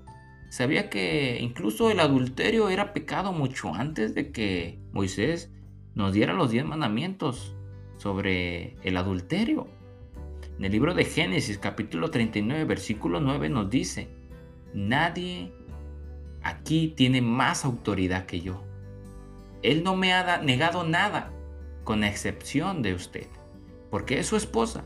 [0.49, 5.51] sabía que incluso el adulterio era pecado mucho antes de que Moisés
[5.95, 7.55] nos diera los diez mandamientos
[7.97, 9.67] sobre el adulterio.
[10.57, 14.09] En el libro de Génesis capítulo 39 versículo 9 nos dice,
[14.73, 15.51] nadie
[16.43, 18.63] aquí tiene más autoridad que yo.
[19.63, 21.31] Él no me ha negado nada,
[21.83, 23.27] con excepción de usted,
[23.89, 24.85] porque es su esposa.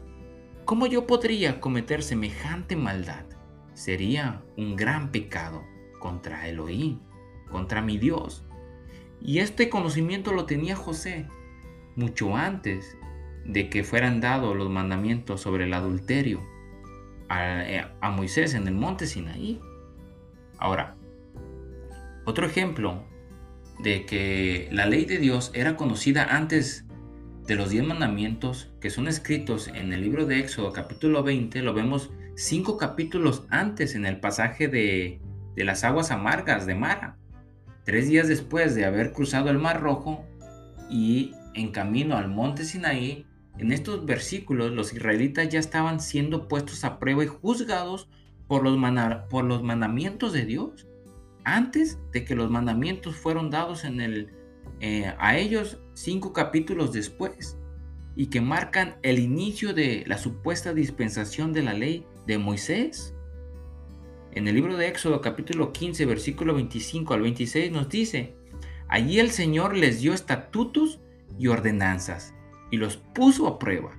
[0.65, 3.25] ¿Cómo yo podría cometer semejante maldad?
[3.75, 5.63] Sería un gran pecado
[5.99, 7.01] contra Elohim,
[7.51, 8.43] contra mi Dios.
[9.21, 11.27] Y este conocimiento lo tenía José
[11.95, 12.97] mucho antes
[13.45, 16.41] de que fueran dados los mandamientos sobre el adulterio
[17.29, 19.61] a, eh, a, Moisés en el monte Sinaí.
[20.57, 20.95] Ahora,
[22.25, 23.03] otro ejemplo
[23.83, 26.84] de que la ley de Dios era conocida antes
[27.45, 31.73] de los diez mandamientos que son escritos en el libro de Éxodo capítulo 20, lo
[31.73, 35.21] vemos cinco capítulos antes en el pasaje de,
[35.55, 37.17] de las aguas amargas de Mara.
[37.83, 40.25] Tres días después de haber cruzado el Mar Rojo
[40.89, 43.27] y en camino al monte Sinaí,
[43.59, 48.09] en estos versículos los israelitas ya estaban siendo puestos a prueba y juzgados
[48.47, 48.77] por los,
[49.29, 50.87] por los mandamientos de Dios.
[51.43, 54.33] Antes de que los mandamientos fueron dados en el,
[54.79, 57.57] eh, a ellos cinco capítulos después
[58.15, 63.13] y que marcan el inicio de la supuesta dispensación de la ley de Moisés.
[64.33, 68.35] en el libro de Éxodo capítulo 15, versículo 25 al 26 nos dice,
[68.89, 70.99] allí el Señor les dio estatutos
[71.39, 72.33] y ordenanzas
[72.69, 73.97] y los puso a prueba.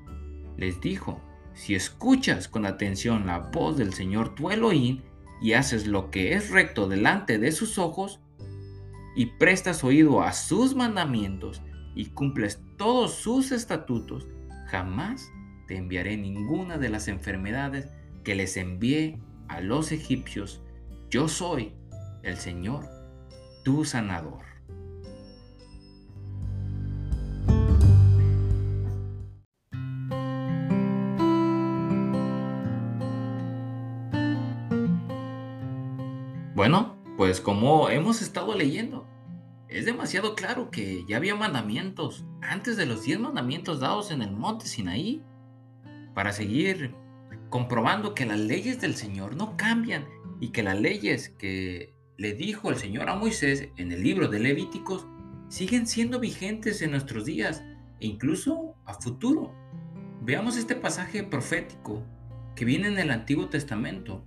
[0.58, 1.22] Les dijo,
[1.54, 5.00] si escuchas con atención la voz del Señor tu Elohim
[5.40, 8.20] y haces lo que es recto delante de sus ojos,
[9.16, 11.62] y prestas oído a sus mandamientos
[11.96, 14.28] y cumples todos sus estatutos,
[14.66, 15.32] jamás
[15.66, 17.88] te enviaré ninguna de las enfermedades
[18.22, 20.60] que les envié a los egipcios.
[21.10, 21.72] Yo soy
[22.22, 22.84] el Señor,
[23.64, 24.44] tu sanador.
[36.54, 39.06] Bueno, pues como hemos estado leyendo,
[39.68, 44.30] es demasiado claro que ya había mandamientos antes de los diez mandamientos dados en el
[44.30, 45.22] monte Sinaí
[46.14, 46.94] para seguir
[47.50, 50.06] comprobando que las leyes del Señor no cambian
[50.40, 54.40] y que las leyes que le dijo el Señor a Moisés en el libro de
[54.40, 55.06] Levíticos
[55.48, 57.62] siguen siendo vigentes en nuestros días
[58.00, 59.52] e incluso a futuro.
[60.22, 62.04] Veamos este pasaje profético
[62.54, 64.24] que viene en el Antiguo Testamento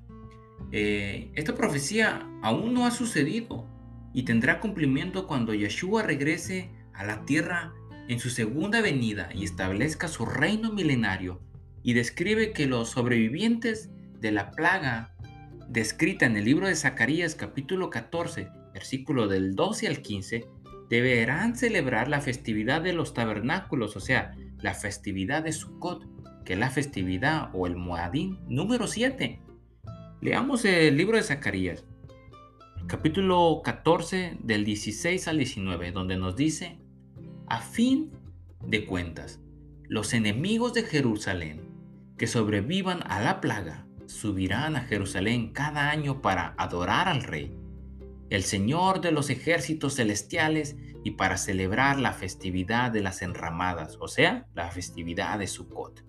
[0.71, 3.65] eh, esta profecía aún no ha sucedido
[4.13, 7.73] y tendrá cumplimiento cuando Yeshua regrese a la tierra
[8.07, 11.41] en su segunda venida y establezca su reino milenario
[11.83, 15.15] y describe que los sobrevivientes de la plaga
[15.67, 20.47] descrita en el libro de Zacarías capítulo 14 versículo del 12 al 15
[20.89, 26.03] deberán celebrar la festividad de los tabernáculos, o sea, la festividad de Sukkot,
[26.43, 29.39] que es la festividad o el Moadín número 7,
[30.21, 31.85] Leamos el libro de Zacarías,
[32.89, 36.79] capítulo 14 del 16 al 19, donde nos dice,
[37.45, 38.11] a fin
[38.65, 39.39] de cuentas,
[39.83, 41.69] los enemigos de Jerusalén
[42.17, 47.55] que sobrevivan a la plaga subirán a Jerusalén cada año para adorar al rey,
[48.31, 54.07] el Señor de los ejércitos celestiales y para celebrar la festividad de las enramadas, o
[54.07, 56.03] sea, la festividad de Sukkot.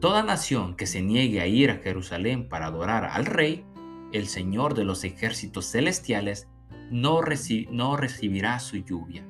[0.00, 3.66] Toda nación que se niegue a ir a Jerusalén para adorar al Rey,
[4.12, 6.48] el Señor de los ejércitos celestiales,
[6.90, 9.26] no, recibirá su lluvia.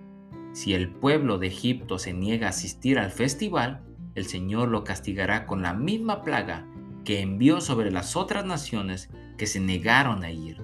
[0.52, 5.46] Si el pueblo de Egipto se niega a asistir al festival, el Señor lo castigará
[5.46, 6.66] con la misma plaga
[7.04, 10.62] que envió sobre las otras naciones que se negaron a ir.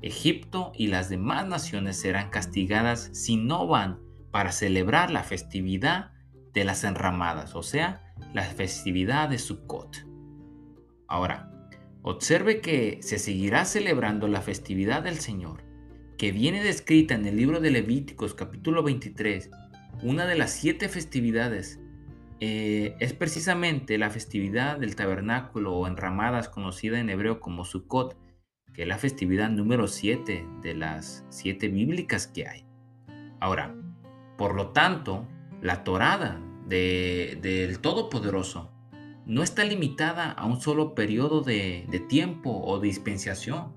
[0.00, 6.12] Egipto y las demás naciones serán castigadas si no van para celebrar la festividad
[6.52, 10.06] de las enramadas, o sea, la festividad de Sukkot.
[11.06, 11.50] Ahora,
[12.02, 15.62] observe que se seguirá celebrando la festividad del Señor,
[16.18, 19.50] que viene descrita en el libro de Levíticos capítulo 23,
[20.02, 21.80] una de las siete festividades.
[22.40, 28.16] Eh, es precisamente la festividad del tabernáculo o enramadas conocida en hebreo como Sukkot,
[28.74, 32.64] que es la festividad número 7 de las siete bíblicas que hay.
[33.38, 33.76] Ahora,
[34.38, 35.28] por lo tanto,
[35.60, 38.72] la torada del Todopoderoso
[39.26, 43.72] no está limitada a un solo periodo de, tiempo o dispensación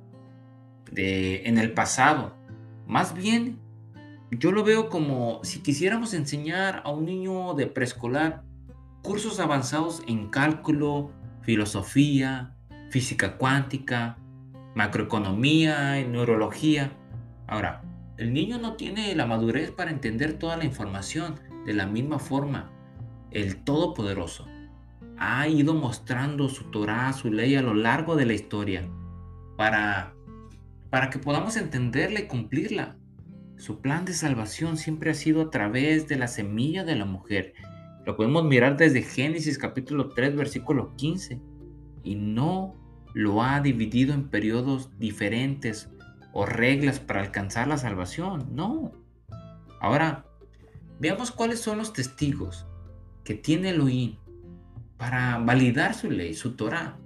[0.91, 2.35] de, en el pasado.
[2.87, 3.59] Más bien,
[4.31, 8.43] yo lo veo como si quisiéramos enseñar a un niño de preescolar
[9.01, 12.55] cursos avanzados en cálculo, filosofía,
[12.89, 14.17] física cuántica,
[14.73, 16.91] macroeconomía neurología.
[17.47, 17.83] Ahora,
[18.17, 22.71] el niño no tiene la madurez para entender toda la información de la misma forma
[23.31, 24.47] el Todopoderoso,
[25.17, 28.89] ha ido mostrando su Torah, su ley a lo largo de la historia
[29.57, 30.13] para,
[30.89, 32.97] para que podamos entenderla y cumplirla.
[33.57, 37.53] Su plan de salvación siempre ha sido a través de la semilla de la mujer.
[38.05, 41.41] Lo podemos mirar desde Génesis capítulo 3 versículo 15
[42.03, 42.75] y no
[43.13, 45.89] lo ha dividido en periodos diferentes
[46.33, 48.53] o reglas para alcanzar la salvación.
[48.53, 48.91] No.
[49.79, 50.25] Ahora,
[50.99, 52.67] veamos cuáles son los testigos
[53.23, 54.17] que tiene Elohim
[54.97, 56.97] para validar su ley, su Torah,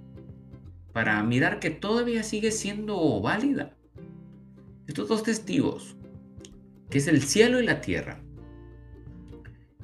[0.92, 3.76] para mirar que todavía sigue siendo válida.
[4.86, 5.96] Estos dos testigos,
[6.88, 8.20] que es el cielo y la tierra.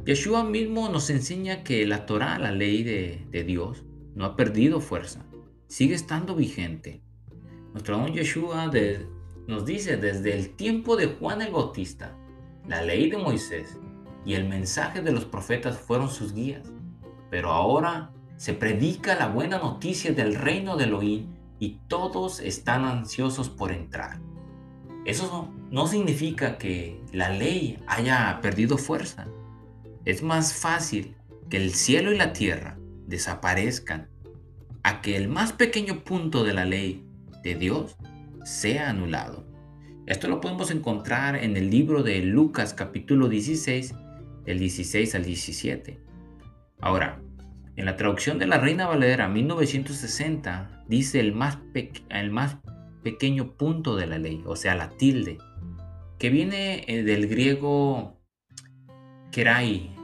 [0.04, 3.84] Yeshua mismo nos enseña que la Torah, la ley de, Dios,
[4.14, 5.24] no ha perdido fuerza,
[5.66, 7.02] sigue estando vigente.
[7.72, 8.70] Nuestro don Yeshua
[9.46, 12.16] nos dice desde el tiempo de Juan el Bautista,
[12.68, 13.78] la ley de Moisés
[14.24, 16.72] y el mensaje de los profetas fueron sus guías.
[17.30, 21.26] Pero ahora se predica la buena noticia del reino de Elohim
[21.58, 24.20] y todos están ansiosos por entrar.
[25.04, 29.26] Eso no significa que la ley haya perdido fuerza.
[30.04, 31.16] Es más fácil
[31.48, 34.08] que el cielo y la tierra desaparezcan
[34.82, 37.06] a que el más pequeño punto de la ley
[37.42, 37.96] de Dios
[38.44, 39.46] sea anulado.
[40.06, 43.94] Esto lo podemos encontrar en el libro de Lucas capítulo 16,
[44.44, 46.05] del 16 al 17.
[46.80, 47.20] Ahora,
[47.76, 51.58] en la traducción de la Reina Valera 1960 dice el más,
[52.10, 52.58] el más
[53.02, 55.38] pequeño punto de la ley, o sea, la tilde,
[56.18, 58.20] que viene eh, del griego
[59.30, 59.94] kerai,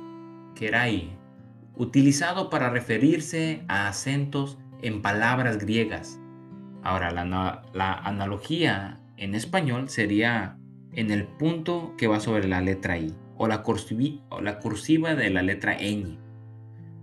[0.55, 1.17] kerai,
[1.75, 6.21] utilizado para referirse a acentos en palabras griegas.
[6.83, 10.59] Ahora, la, la analogía en español sería
[10.93, 15.15] en el punto que va sobre la letra I o la, cursiva, o la cursiva
[15.15, 16.19] de la letra ñ.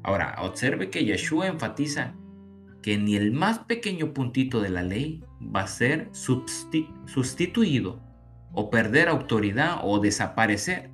[0.04, 2.16] Ahora, observe que Yeshua enfatiza
[2.82, 8.02] que ni el más pequeño puntito de la ley va a ser sustituido
[8.54, 10.92] o perder autoridad o desaparecer.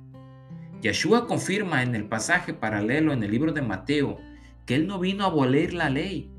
[0.82, 4.18] Yeshua confirma en el pasaje paralelo en el libro de Mateo
[4.66, 6.30] que él no vino a abolir la ley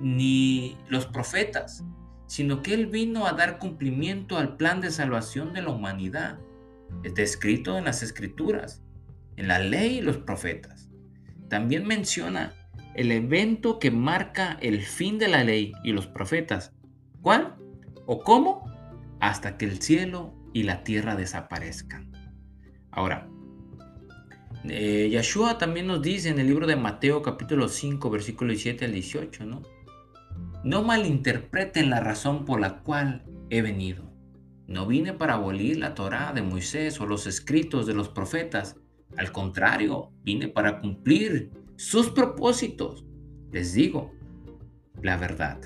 [0.00, 1.84] ni los profetas,
[2.26, 6.38] sino que él vino a dar cumplimiento al plan de salvación de la humanidad.
[7.02, 8.82] Está escrito en las escrituras,
[9.36, 10.85] en la ley y los profetas.
[11.48, 12.54] También menciona
[12.94, 16.72] el evento que marca el fin de la ley y los profetas.
[17.20, 17.56] ¿Cuál?
[18.06, 18.64] ¿O cómo?
[19.20, 22.12] Hasta que el cielo y la tierra desaparezcan.
[22.90, 23.28] Ahora,
[24.64, 25.20] eh,
[25.58, 29.62] también nos dice en el libro de Mateo capítulo 5 versículo 17 al 18, ¿no?
[30.64, 34.10] No malinterpreten la razón por la cual he venido.
[34.66, 38.76] No vine para abolir la Torá de Moisés o los escritos de los profetas,
[39.16, 43.04] al contrario, vine para cumplir sus propósitos.
[43.50, 44.12] Les digo
[45.02, 45.60] la verdad.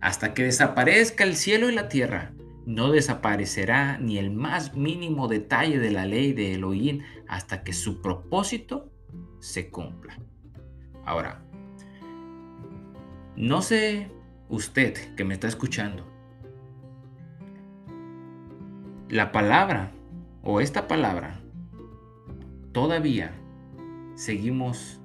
[0.00, 2.32] Hasta que desaparezca el cielo y la tierra,
[2.66, 8.02] no desaparecerá ni el más mínimo detalle de la ley de Elohim hasta que su
[8.02, 8.92] propósito
[9.38, 10.18] se cumpla.
[11.04, 11.44] Ahora,
[13.36, 14.10] no sé
[14.48, 16.04] usted que me está escuchando,
[19.08, 19.92] la palabra
[20.42, 21.40] o esta palabra
[22.76, 23.32] todavía
[24.16, 25.00] seguimos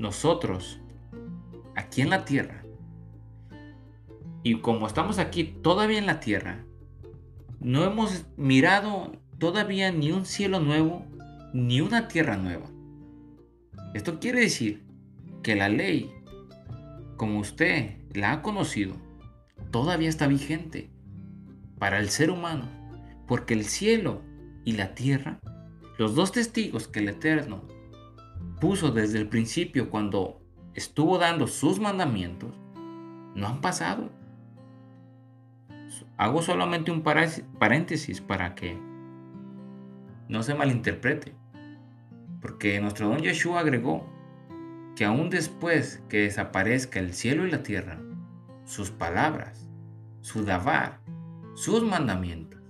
[0.00, 0.80] nosotros
[1.76, 2.64] aquí en la tierra.
[4.42, 6.64] Y como estamos aquí todavía en la tierra,
[7.60, 11.06] no hemos mirado todavía ni un cielo nuevo
[11.54, 12.66] ni una tierra nueva.
[13.94, 14.84] Esto quiere decir
[15.44, 16.10] que la ley,
[17.16, 18.96] como usted la ha conocido,
[19.70, 20.90] todavía está vigente
[21.78, 22.68] para el ser humano,
[23.28, 24.20] porque el cielo
[24.64, 25.38] y la tierra
[25.98, 27.62] los dos testigos que el Eterno
[28.60, 30.40] puso desde el principio cuando
[30.74, 32.54] estuvo dando sus mandamientos
[33.34, 34.10] no han pasado.
[36.16, 38.78] Hago solamente un paréntesis para que
[40.28, 41.34] no se malinterprete.
[42.40, 44.08] Porque nuestro don Yeshua agregó
[44.94, 47.98] que aún después que desaparezca el cielo y la tierra,
[48.64, 49.68] sus palabras,
[50.20, 51.00] su davar,
[51.54, 52.60] sus mandamientos,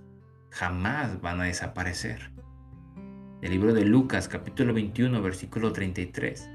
[0.50, 2.35] jamás van a desaparecer.
[3.42, 6.48] El libro de Lucas capítulo 21 versículo 33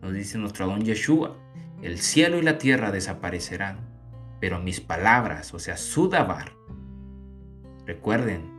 [0.00, 1.36] nos dice nuestro don Yeshua,
[1.82, 3.80] el cielo y la tierra desaparecerán,
[4.40, 6.52] pero mis palabras, o sea, su dabar.
[7.86, 8.50] Recuerden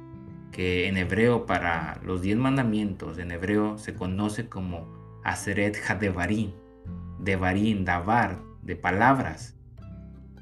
[0.52, 6.52] que en hebreo para los diez mandamientos, en hebreo se conoce como Aseret Hadevarim,
[7.20, 9.58] Devarim, Davar, de palabras.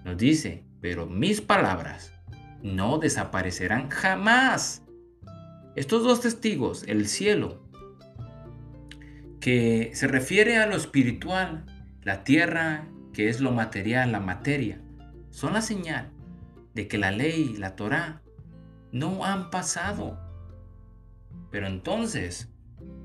[0.03, 2.13] Nos dice, pero mis palabras
[2.61, 4.84] no desaparecerán jamás.
[5.76, 7.61] Estos dos testigos, el cielo,
[9.39, 11.65] que se refiere a lo espiritual,
[12.03, 14.82] la tierra, que es lo material, la materia,
[15.30, 16.11] son la señal
[16.74, 18.22] de que la ley, la Torah,
[18.91, 20.19] no han pasado.
[21.51, 22.49] Pero entonces,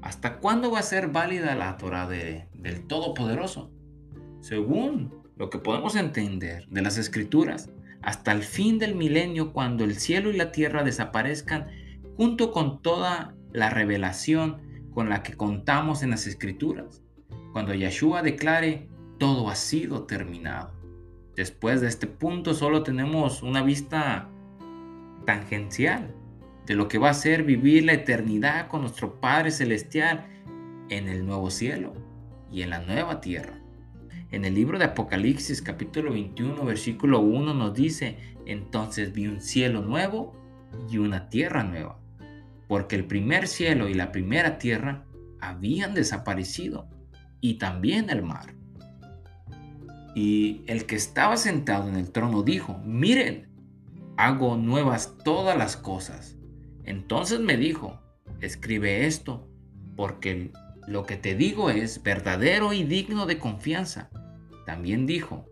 [0.03, 3.71] ¿hasta cuándo va a ser válida la Torah del Todopoderoso?
[4.41, 7.71] Según lo que podemos entender de las Escrituras,
[8.03, 11.69] hasta el fin del milenio, cuando el cielo y la tierra desaparezcan
[12.17, 14.63] junto con toda la revelación
[14.93, 17.03] con la que contamos en las escrituras,
[17.53, 18.89] cuando Yeshua declare,
[19.19, 20.73] todo ha sido terminado.
[21.37, 24.31] Después de este punto solo tenemos una vista
[25.27, 26.15] tangencial
[26.65, 30.27] de lo que va a ser vivir la eternidad con nuestro Padre Celestial
[30.89, 31.93] en el nuevo cielo
[32.51, 33.61] y en la nueva tierra.
[34.31, 39.83] En el libro de Apocalipsis capítulo 21 versículo 1 nos dice, entonces vi un cielo
[39.83, 40.35] nuevo
[40.91, 41.99] y una tierra nueva
[42.69, 45.05] porque el primer cielo y la primera tierra
[45.41, 46.89] habían desaparecido,
[47.41, 48.55] y también el mar.
[50.15, 53.49] Y el que estaba sentado en el trono dijo, miren,
[54.17, 56.37] hago nuevas todas las cosas.
[56.85, 58.01] Entonces me dijo,
[58.41, 59.49] escribe esto,
[59.95, 60.53] porque
[60.87, 64.11] lo que te digo es verdadero y digno de confianza.
[64.65, 65.47] También dijo,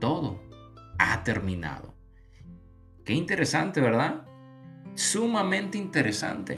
[0.00, 0.40] todo
[0.98, 1.94] ha terminado.
[3.04, 4.24] Qué interesante, ¿verdad?
[4.96, 6.56] Sumamente interesante.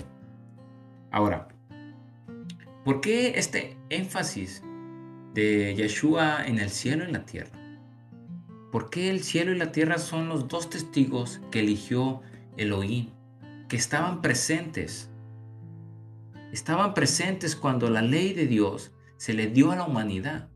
[1.11, 1.49] Ahora,
[2.85, 4.63] ¿por qué este énfasis
[5.35, 7.59] de Yeshua en el cielo y la tierra?
[8.71, 12.21] ¿Por qué el cielo y la tierra son los dos testigos que eligió
[12.57, 13.11] Elohim,
[13.69, 15.11] que estaban presentes?
[16.53, 20.49] Estaban presentes cuando la ley de Dios se le dio a la humanidad.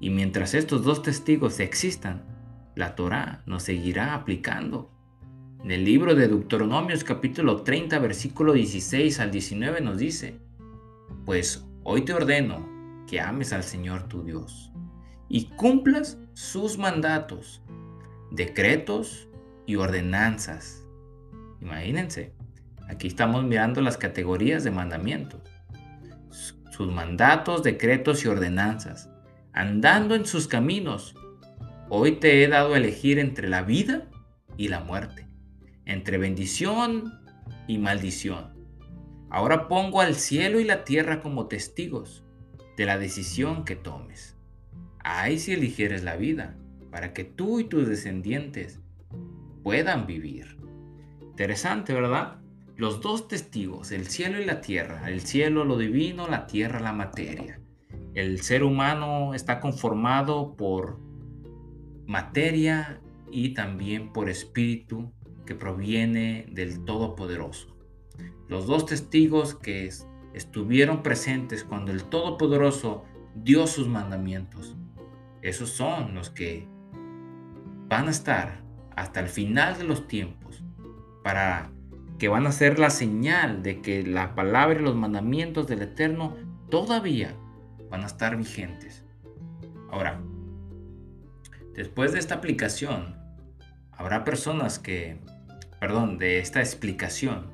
[0.00, 2.24] Y mientras estos dos testigos existan,
[2.74, 4.93] la Torá nos seguirá aplicando.
[5.64, 10.38] En el libro de Deuteronomios capítulo 30 versículo 16 al 19 nos dice,
[11.24, 12.68] Pues hoy te ordeno
[13.08, 14.70] que ames al Señor tu Dios
[15.26, 17.62] y cumplas sus mandatos,
[18.30, 19.26] decretos
[19.64, 20.84] y ordenanzas.
[21.62, 22.34] Imagínense,
[22.90, 25.40] aquí estamos mirando las categorías de mandamientos.
[26.72, 29.08] Sus mandatos, decretos y ordenanzas,
[29.54, 31.14] andando en sus caminos
[31.88, 34.08] Hoy te he dado a elegir entre la vida
[34.56, 35.23] y la muerte,
[35.86, 37.20] entre bendición
[37.66, 38.54] y maldición.
[39.30, 42.24] Ahora pongo al cielo y la tierra como testigos
[42.76, 44.36] de la decisión que tomes.
[45.00, 46.56] Ahí si eligieres la vida,
[46.90, 48.80] para que tú y tus descendientes
[49.62, 50.56] puedan vivir.
[51.20, 52.38] Interesante, ¿verdad?
[52.76, 56.92] Los dos testigos, el cielo y la tierra, el cielo lo divino, la tierra la
[56.92, 57.60] materia.
[58.14, 61.00] El ser humano está conformado por
[62.06, 65.12] materia y también por espíritu
[65.46, 67.76] que proviene del Todopoderoso.
[68.48, 69.90] Los dos testigos que
[70.32, 74.76] estuvieron presentes cuando el Todopoderoso dio sus mandamientos,
[75.42, 76.68] esos son los que
[77.88, 78.62] van a estar
[78.96, 80.62] hasta el final de los tiempos
[81.22, 81.70] para
[82.18, 86.36] que van a ser la señal de que la palabra y los mandamientos del Eterno
[86.70, 87.34] todavía
[87.90, 89.04] van a estar vigentes.
[89.90, 90.20] Ahora,
[91.74, 93.16] Después de esta aplicación,
[93.90, 95.18] habrá personas que,
[95.84, 97.52] perdón, de esta explicación,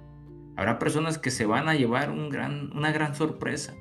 [0.54, 3.74] habrá personas que se van a llevar una gran sorpresa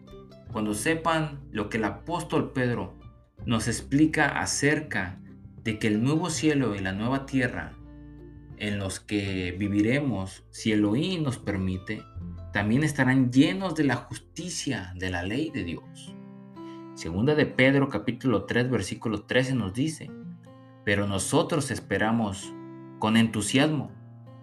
[0.51, 2.97] cuando sepan lo que el apóstol Pedro
[3.45, 5.19] nos explica acerca
[5.63, 7.73] de que el nuevo cielo y la nueva tierra
[8.57, 12.01] en los que viviremos, si Elohim nos permite,
[12.51, 16.15] también estarán llenos de la justicia de la ley de Dios.
[16.95, 20.09] Segunda de Pedro capítulo 3 versículo 13 nos dice,
[20.85, 22.51] pero nosotros esperamos
[22.97, 23.98] con entusiasmo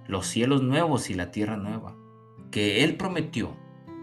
[0.08, 1.96] los cielos nuevos y la tierra nueva,
[2.50, 3.56] que Él prometió,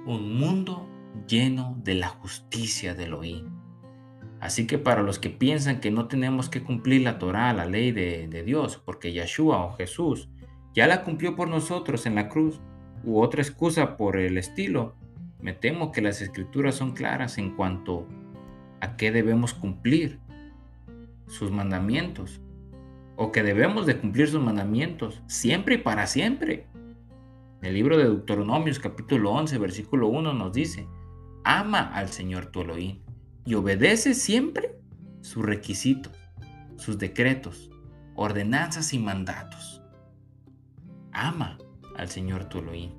[0.05, 0.87] un mundo
[1.27, 3.49] lleno de la justicia de Elohim.
[4.41, 7.91] Así que para los que piensan que no tenemos que cumplir la Torah, la ley
[7.91, 10.29] de, de Dios, porque Yeshua o Jesús
[10.73, 12.59] ya la cumplió por nosotros en la cruz,
[13.03, 14.95] u otra excusa por el estilo,
[15.39, 18.07] me temo que las escrituras son claras en cuanto
[18.79, 20.19] a qué debemos cumplir
[21.27, 22.41] sus mandamientos
[23.15, 26.67] o que debemos de cumplir sus mandamientos siempre y para siempre.
[27.61, 30.87] El libro de Deuteronomios capítulo 11 versículo 1 nos dice,
[31.43, 32.99] ama al Señor tu Elohim
[33.45, 34.79] y obedece siempre
[35.21, 36.13] sus requisitos,
[36.77, 37.71] sus decretos,
[38.15, 39.81] ordenanzas y mandatos.
[41.11, 41.57] Ama
[41.95, 42.91] al Señor tu Elohim.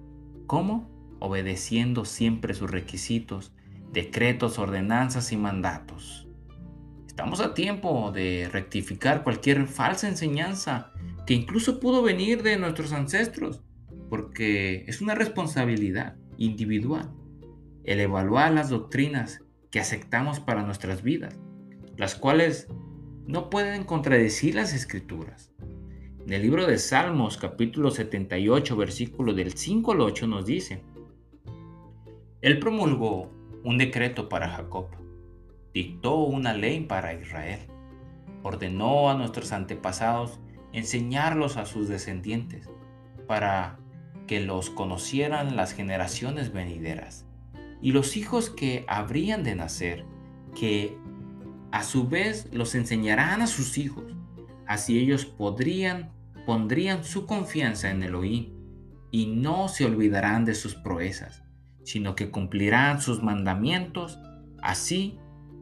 [0.47, 0.91] ¿Cómo?
[1.19, 3.53] Obedeciendo siempre sus requisitos,
[3.93, 6.24] decretos, ordenanzas y mandatos.
[7.15, 10.91] Estamos a tiempo de rectificar cualquier falsa enseñanza
[11.29, 13.63] que incluso pudo venir de nuestros ancestros,
[14.11, 17.13] porque es una responsabilidad individual
[17.85, 21.39] el evaluar las doctrinas que aceptamos para nuestras vidas,
[21.97, 22.67] las cuales
[23.29, 25.53] no pueden contradecir las escrituras.
[26.27, 30.83] En el libro de Salmos capítulo 78 versículo del 5 al 8 nos dice,
[32.41, 33.31] Él promulgó
[33.63, 35.04] un decreto para Jacob
[35.75, 37.61] dictó una ley para Israel.
[38.43, 40.41] Ordenó a nuestros antepasados
[40.73, 42.71] enseñarlos a sus descendientes
[43.27, 43.79] para
[44.27, 47.27] que los conocieran las generaciones venideras
[47.83, 50.07] y los hijos que habrían de nacer,
[50.55, 50.97] que
[51.71, 54.05] a su vez los enseñarán a sus hijos.
[54.67, 56.13] Así ellos podrían,
[56.47, 58.55] pondrían su confianza en Elohim
[59.11, 61.43] y no se olvidarán de sus proezas,
[61.83, 64.19] sino que cumplirán sus mandamientos.
[64.63, 65.19] Así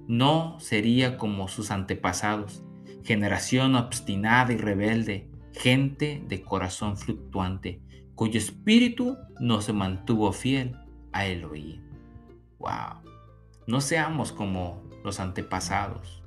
[0.09, 2.63] no sería como sus antepasados,
[3.05, 7.81] generación obstinada y rebelde, gente de corazón fluctuante,
[8.15, 10.77] cuyo espíritu no se mantuvo fiel
[11.13, 11.81] a Elohim.
[12.59, 13.03] Wow.
[13.67, 16.23] No seamos como los antepasados.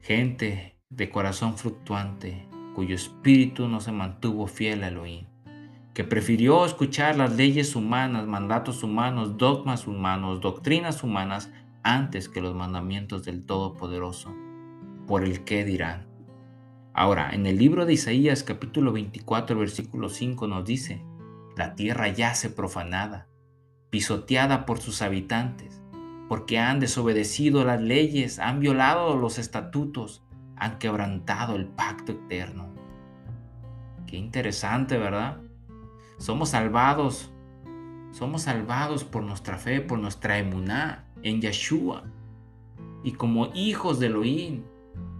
[0.00, 5.26] Gente de corazón fluctuante, cuyo espíritu no se mantuvo fiel a Elohim,
[5.94, 11.50] que prefirió escuchar las leyes humanas, mandatos humanos, dogmas humanos, doctrinas humanas,
[11.86, 14.34] antes que los mandamientos del Todopoderoso,
[15.06, 16.08] por el que dirán.
[16.92, 21.04] Ahora, en el libro de Isaías capítulo 24 versículo 5 nos dice,
[21.56, 23.28] la tierra yace profanada,
[23.90, 25.80] pisoteada por sus habitantes,
[26.28, 30.24] porque han desobedecido las leyes, han violado los estatutos,
[30.56, 32.74] han quebrantado el pacto eterno.
[34.08, 35.40] Qué interesante, ¿verdad?
[36.18, 37.32] Somos salvados,
[38.10, 42.04] somos salvados por nuestra fe, por nuestra emuná en Yeshua.
[43.02, 44.62] Y como hijos de Elohim,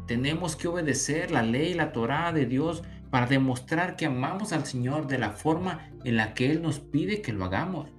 [0.06, 4.64] tenemos que obedecer la ley y la Torah de Dios para demostrar que amamos al
[4.66, 7.90] Señor de la forma en la que Él nos pide que lo hagamos.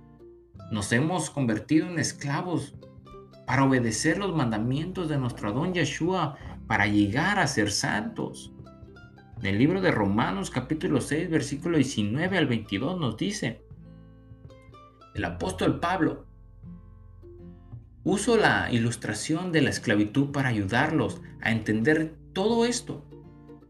[0.72, 2.76] Nos hemos convertido en esclavos
[3.46, 6.38] para obedecer los mandamientos de nuestro Adón Yeshua,
[6.68, 8.54] para llegar a ser santos.
[9.40, 13.62] En el libro de Romanos capítulo 6 versículo 19 al 22 nos dice,
[15.14, 16.27] el apóstol Pablo
[18.10, 23.06] Uso la ilustración de la esclavitud para ayudarlos a entender todo esto,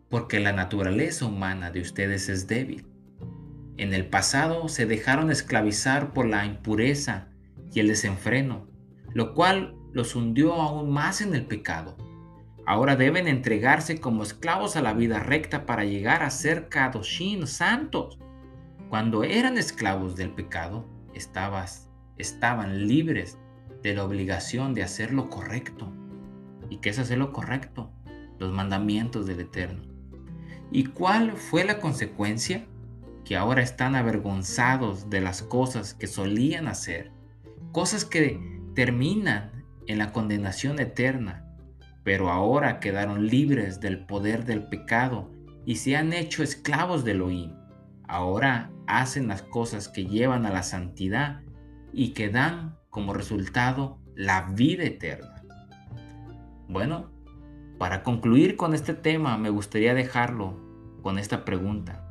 [0.10, 2.86] porque la naturaleza humana de ustedes es débil.
[3.78, 7.30] En el pasado se dejaron esclavizar por la impureza
[7.74, 8.68] y el desenfreno,
[9.12, 11.98] lo cual los hundió aún más en el pecado.
[12.68, 18.20] Ahora deben entregarse como esclavos a la vida recta para llegar a ser Kadoshin, santos.
[18.90, 20.86] Cuando eran esclavos del pecado,
[21.16, 23.40] estabas, estaban libres
[23.88, 25.94] de la obligación de hacer lo correcto.
[26.70, 27.92] ¿Y qué es hacer lo correcto?
[28.38, 29.84] Los mandamientos del Eterno.
[30.72, 32.66] ¿Y cuál fue la consecuencia?
[33.24, 37.12] Que ahora están avergonzados de las cosas que solían hacer,
[37.72, 38.42] cosas que
[38.76, 41.46] terminan en la condenación eterna,
[42.04, 45.32] pero ahora quedaron libres del poder del pecado
[45.66, 47.54] y se han hecho esclavos de Elohim.
[48.08, 51.42] Ahora hacen las cosas que llevan a la santidad
[51.94, 55.44] y que dan como resultado la vida eterna.
[56.68, 57.12] Bueno,
[57.78, 60.60] para concluir con este tema me gustaría dejarlo
[61.04, 62.04] con esta pregunta.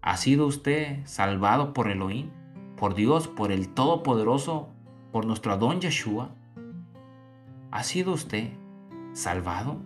[0.00, 2.30] ¿Ha sido usted salvado por Elohim,
[2.76, 4.68] por Dios, por el Todopoderoso,
[5.10, 6.36] por nuestro Adón Yeshua?
[7.72, 8.50] ¿Ha sido usted
[9.12, 9.82] salvado?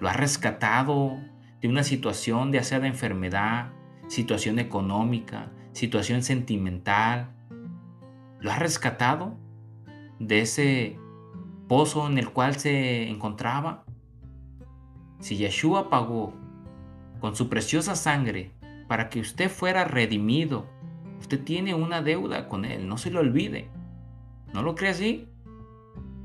[0.00, 1.20] ¿Lo ha rescatado
[1.62, 3.70] de una situación de enfermedad,
[4.08, 7.33] situación económica, situación sentimental,
[8.44, 9.38] lo ha rescatado
[10.18, 10.98] de ese
[11.66, 13.86] pozo en el cual se encontraba.
[15.18, 16.34] Si Yeshua pagó
[17.20, 18.52] con su preciosa sangre
[18.86, 20.66] para que usted fuera redimido,
[21.20, 23.70] usted tiene una deuda con Él, no se lo olvide.
[24.52, 25.26] ¿No lo cree así?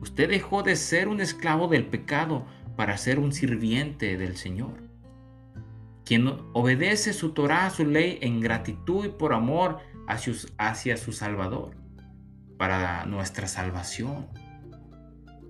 [0.01, 2.45] Usted dejó de ser un esclavo del pecado
[2.76, 4.74] para ser un sirviente del Señor.
[6.03, 11.78] Quien obedece su Torah, su ley, en gratitud y por amor hacia, hacia su Salvador
[12.60, 14.28] para nuestra salvación.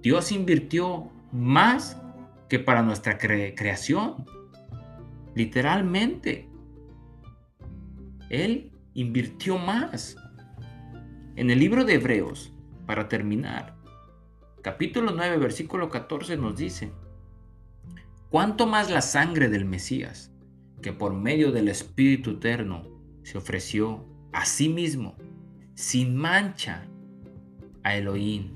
[0.03, 1.97] Dios invirtió más
[2.47, 4.25] que para nuestra creación.
[5.33, 6.47] Literalmente.
[8.29, 10.17] Él invirtió más.
[11.35, 12.53] En el libro de Hebreos,
[12.85, 13.75] para terminar,
[14.61, 16.91] capítulo 9, versículo 14 nos dice,
[18.29, 20.31] ¿cuánto más la sangre del Mesías,
[20.83, 22.83] que por medio del Espíritu Eterno
[23.23, 25.15] se ofreció a sí mismo,
[25.73, 26.88] sin mancha
[27.83, 28.51] a Elohim.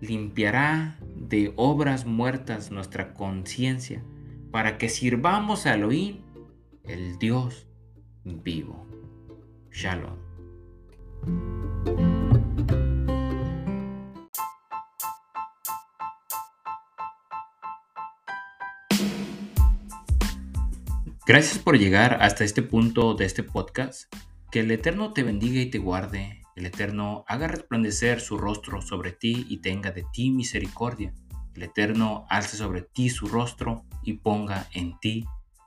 [0.00, 4.02] Limpiará de obras muertas nuestra conciencia
[4.50, 6.22] para que sirvamos a Elohim,
[6.84, 7.66] el Dios
[8.24, 8.86] vivo.
[9.70, 10.16] Shalom.
[21.26, 24.04] Gracias por llegar hasta este punto de este podcast.
[24.52, 29.12] Que el Eterno te bendiga y te guarde el Eterno haga resplandecer su rostro sobre
[29.12, 31.14] ti y tenga de ti misericordia.
[31.54, 35.26] El Eterno alce sobre ti su rostro y ponga en ti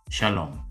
[0.10, 0.69] shalom.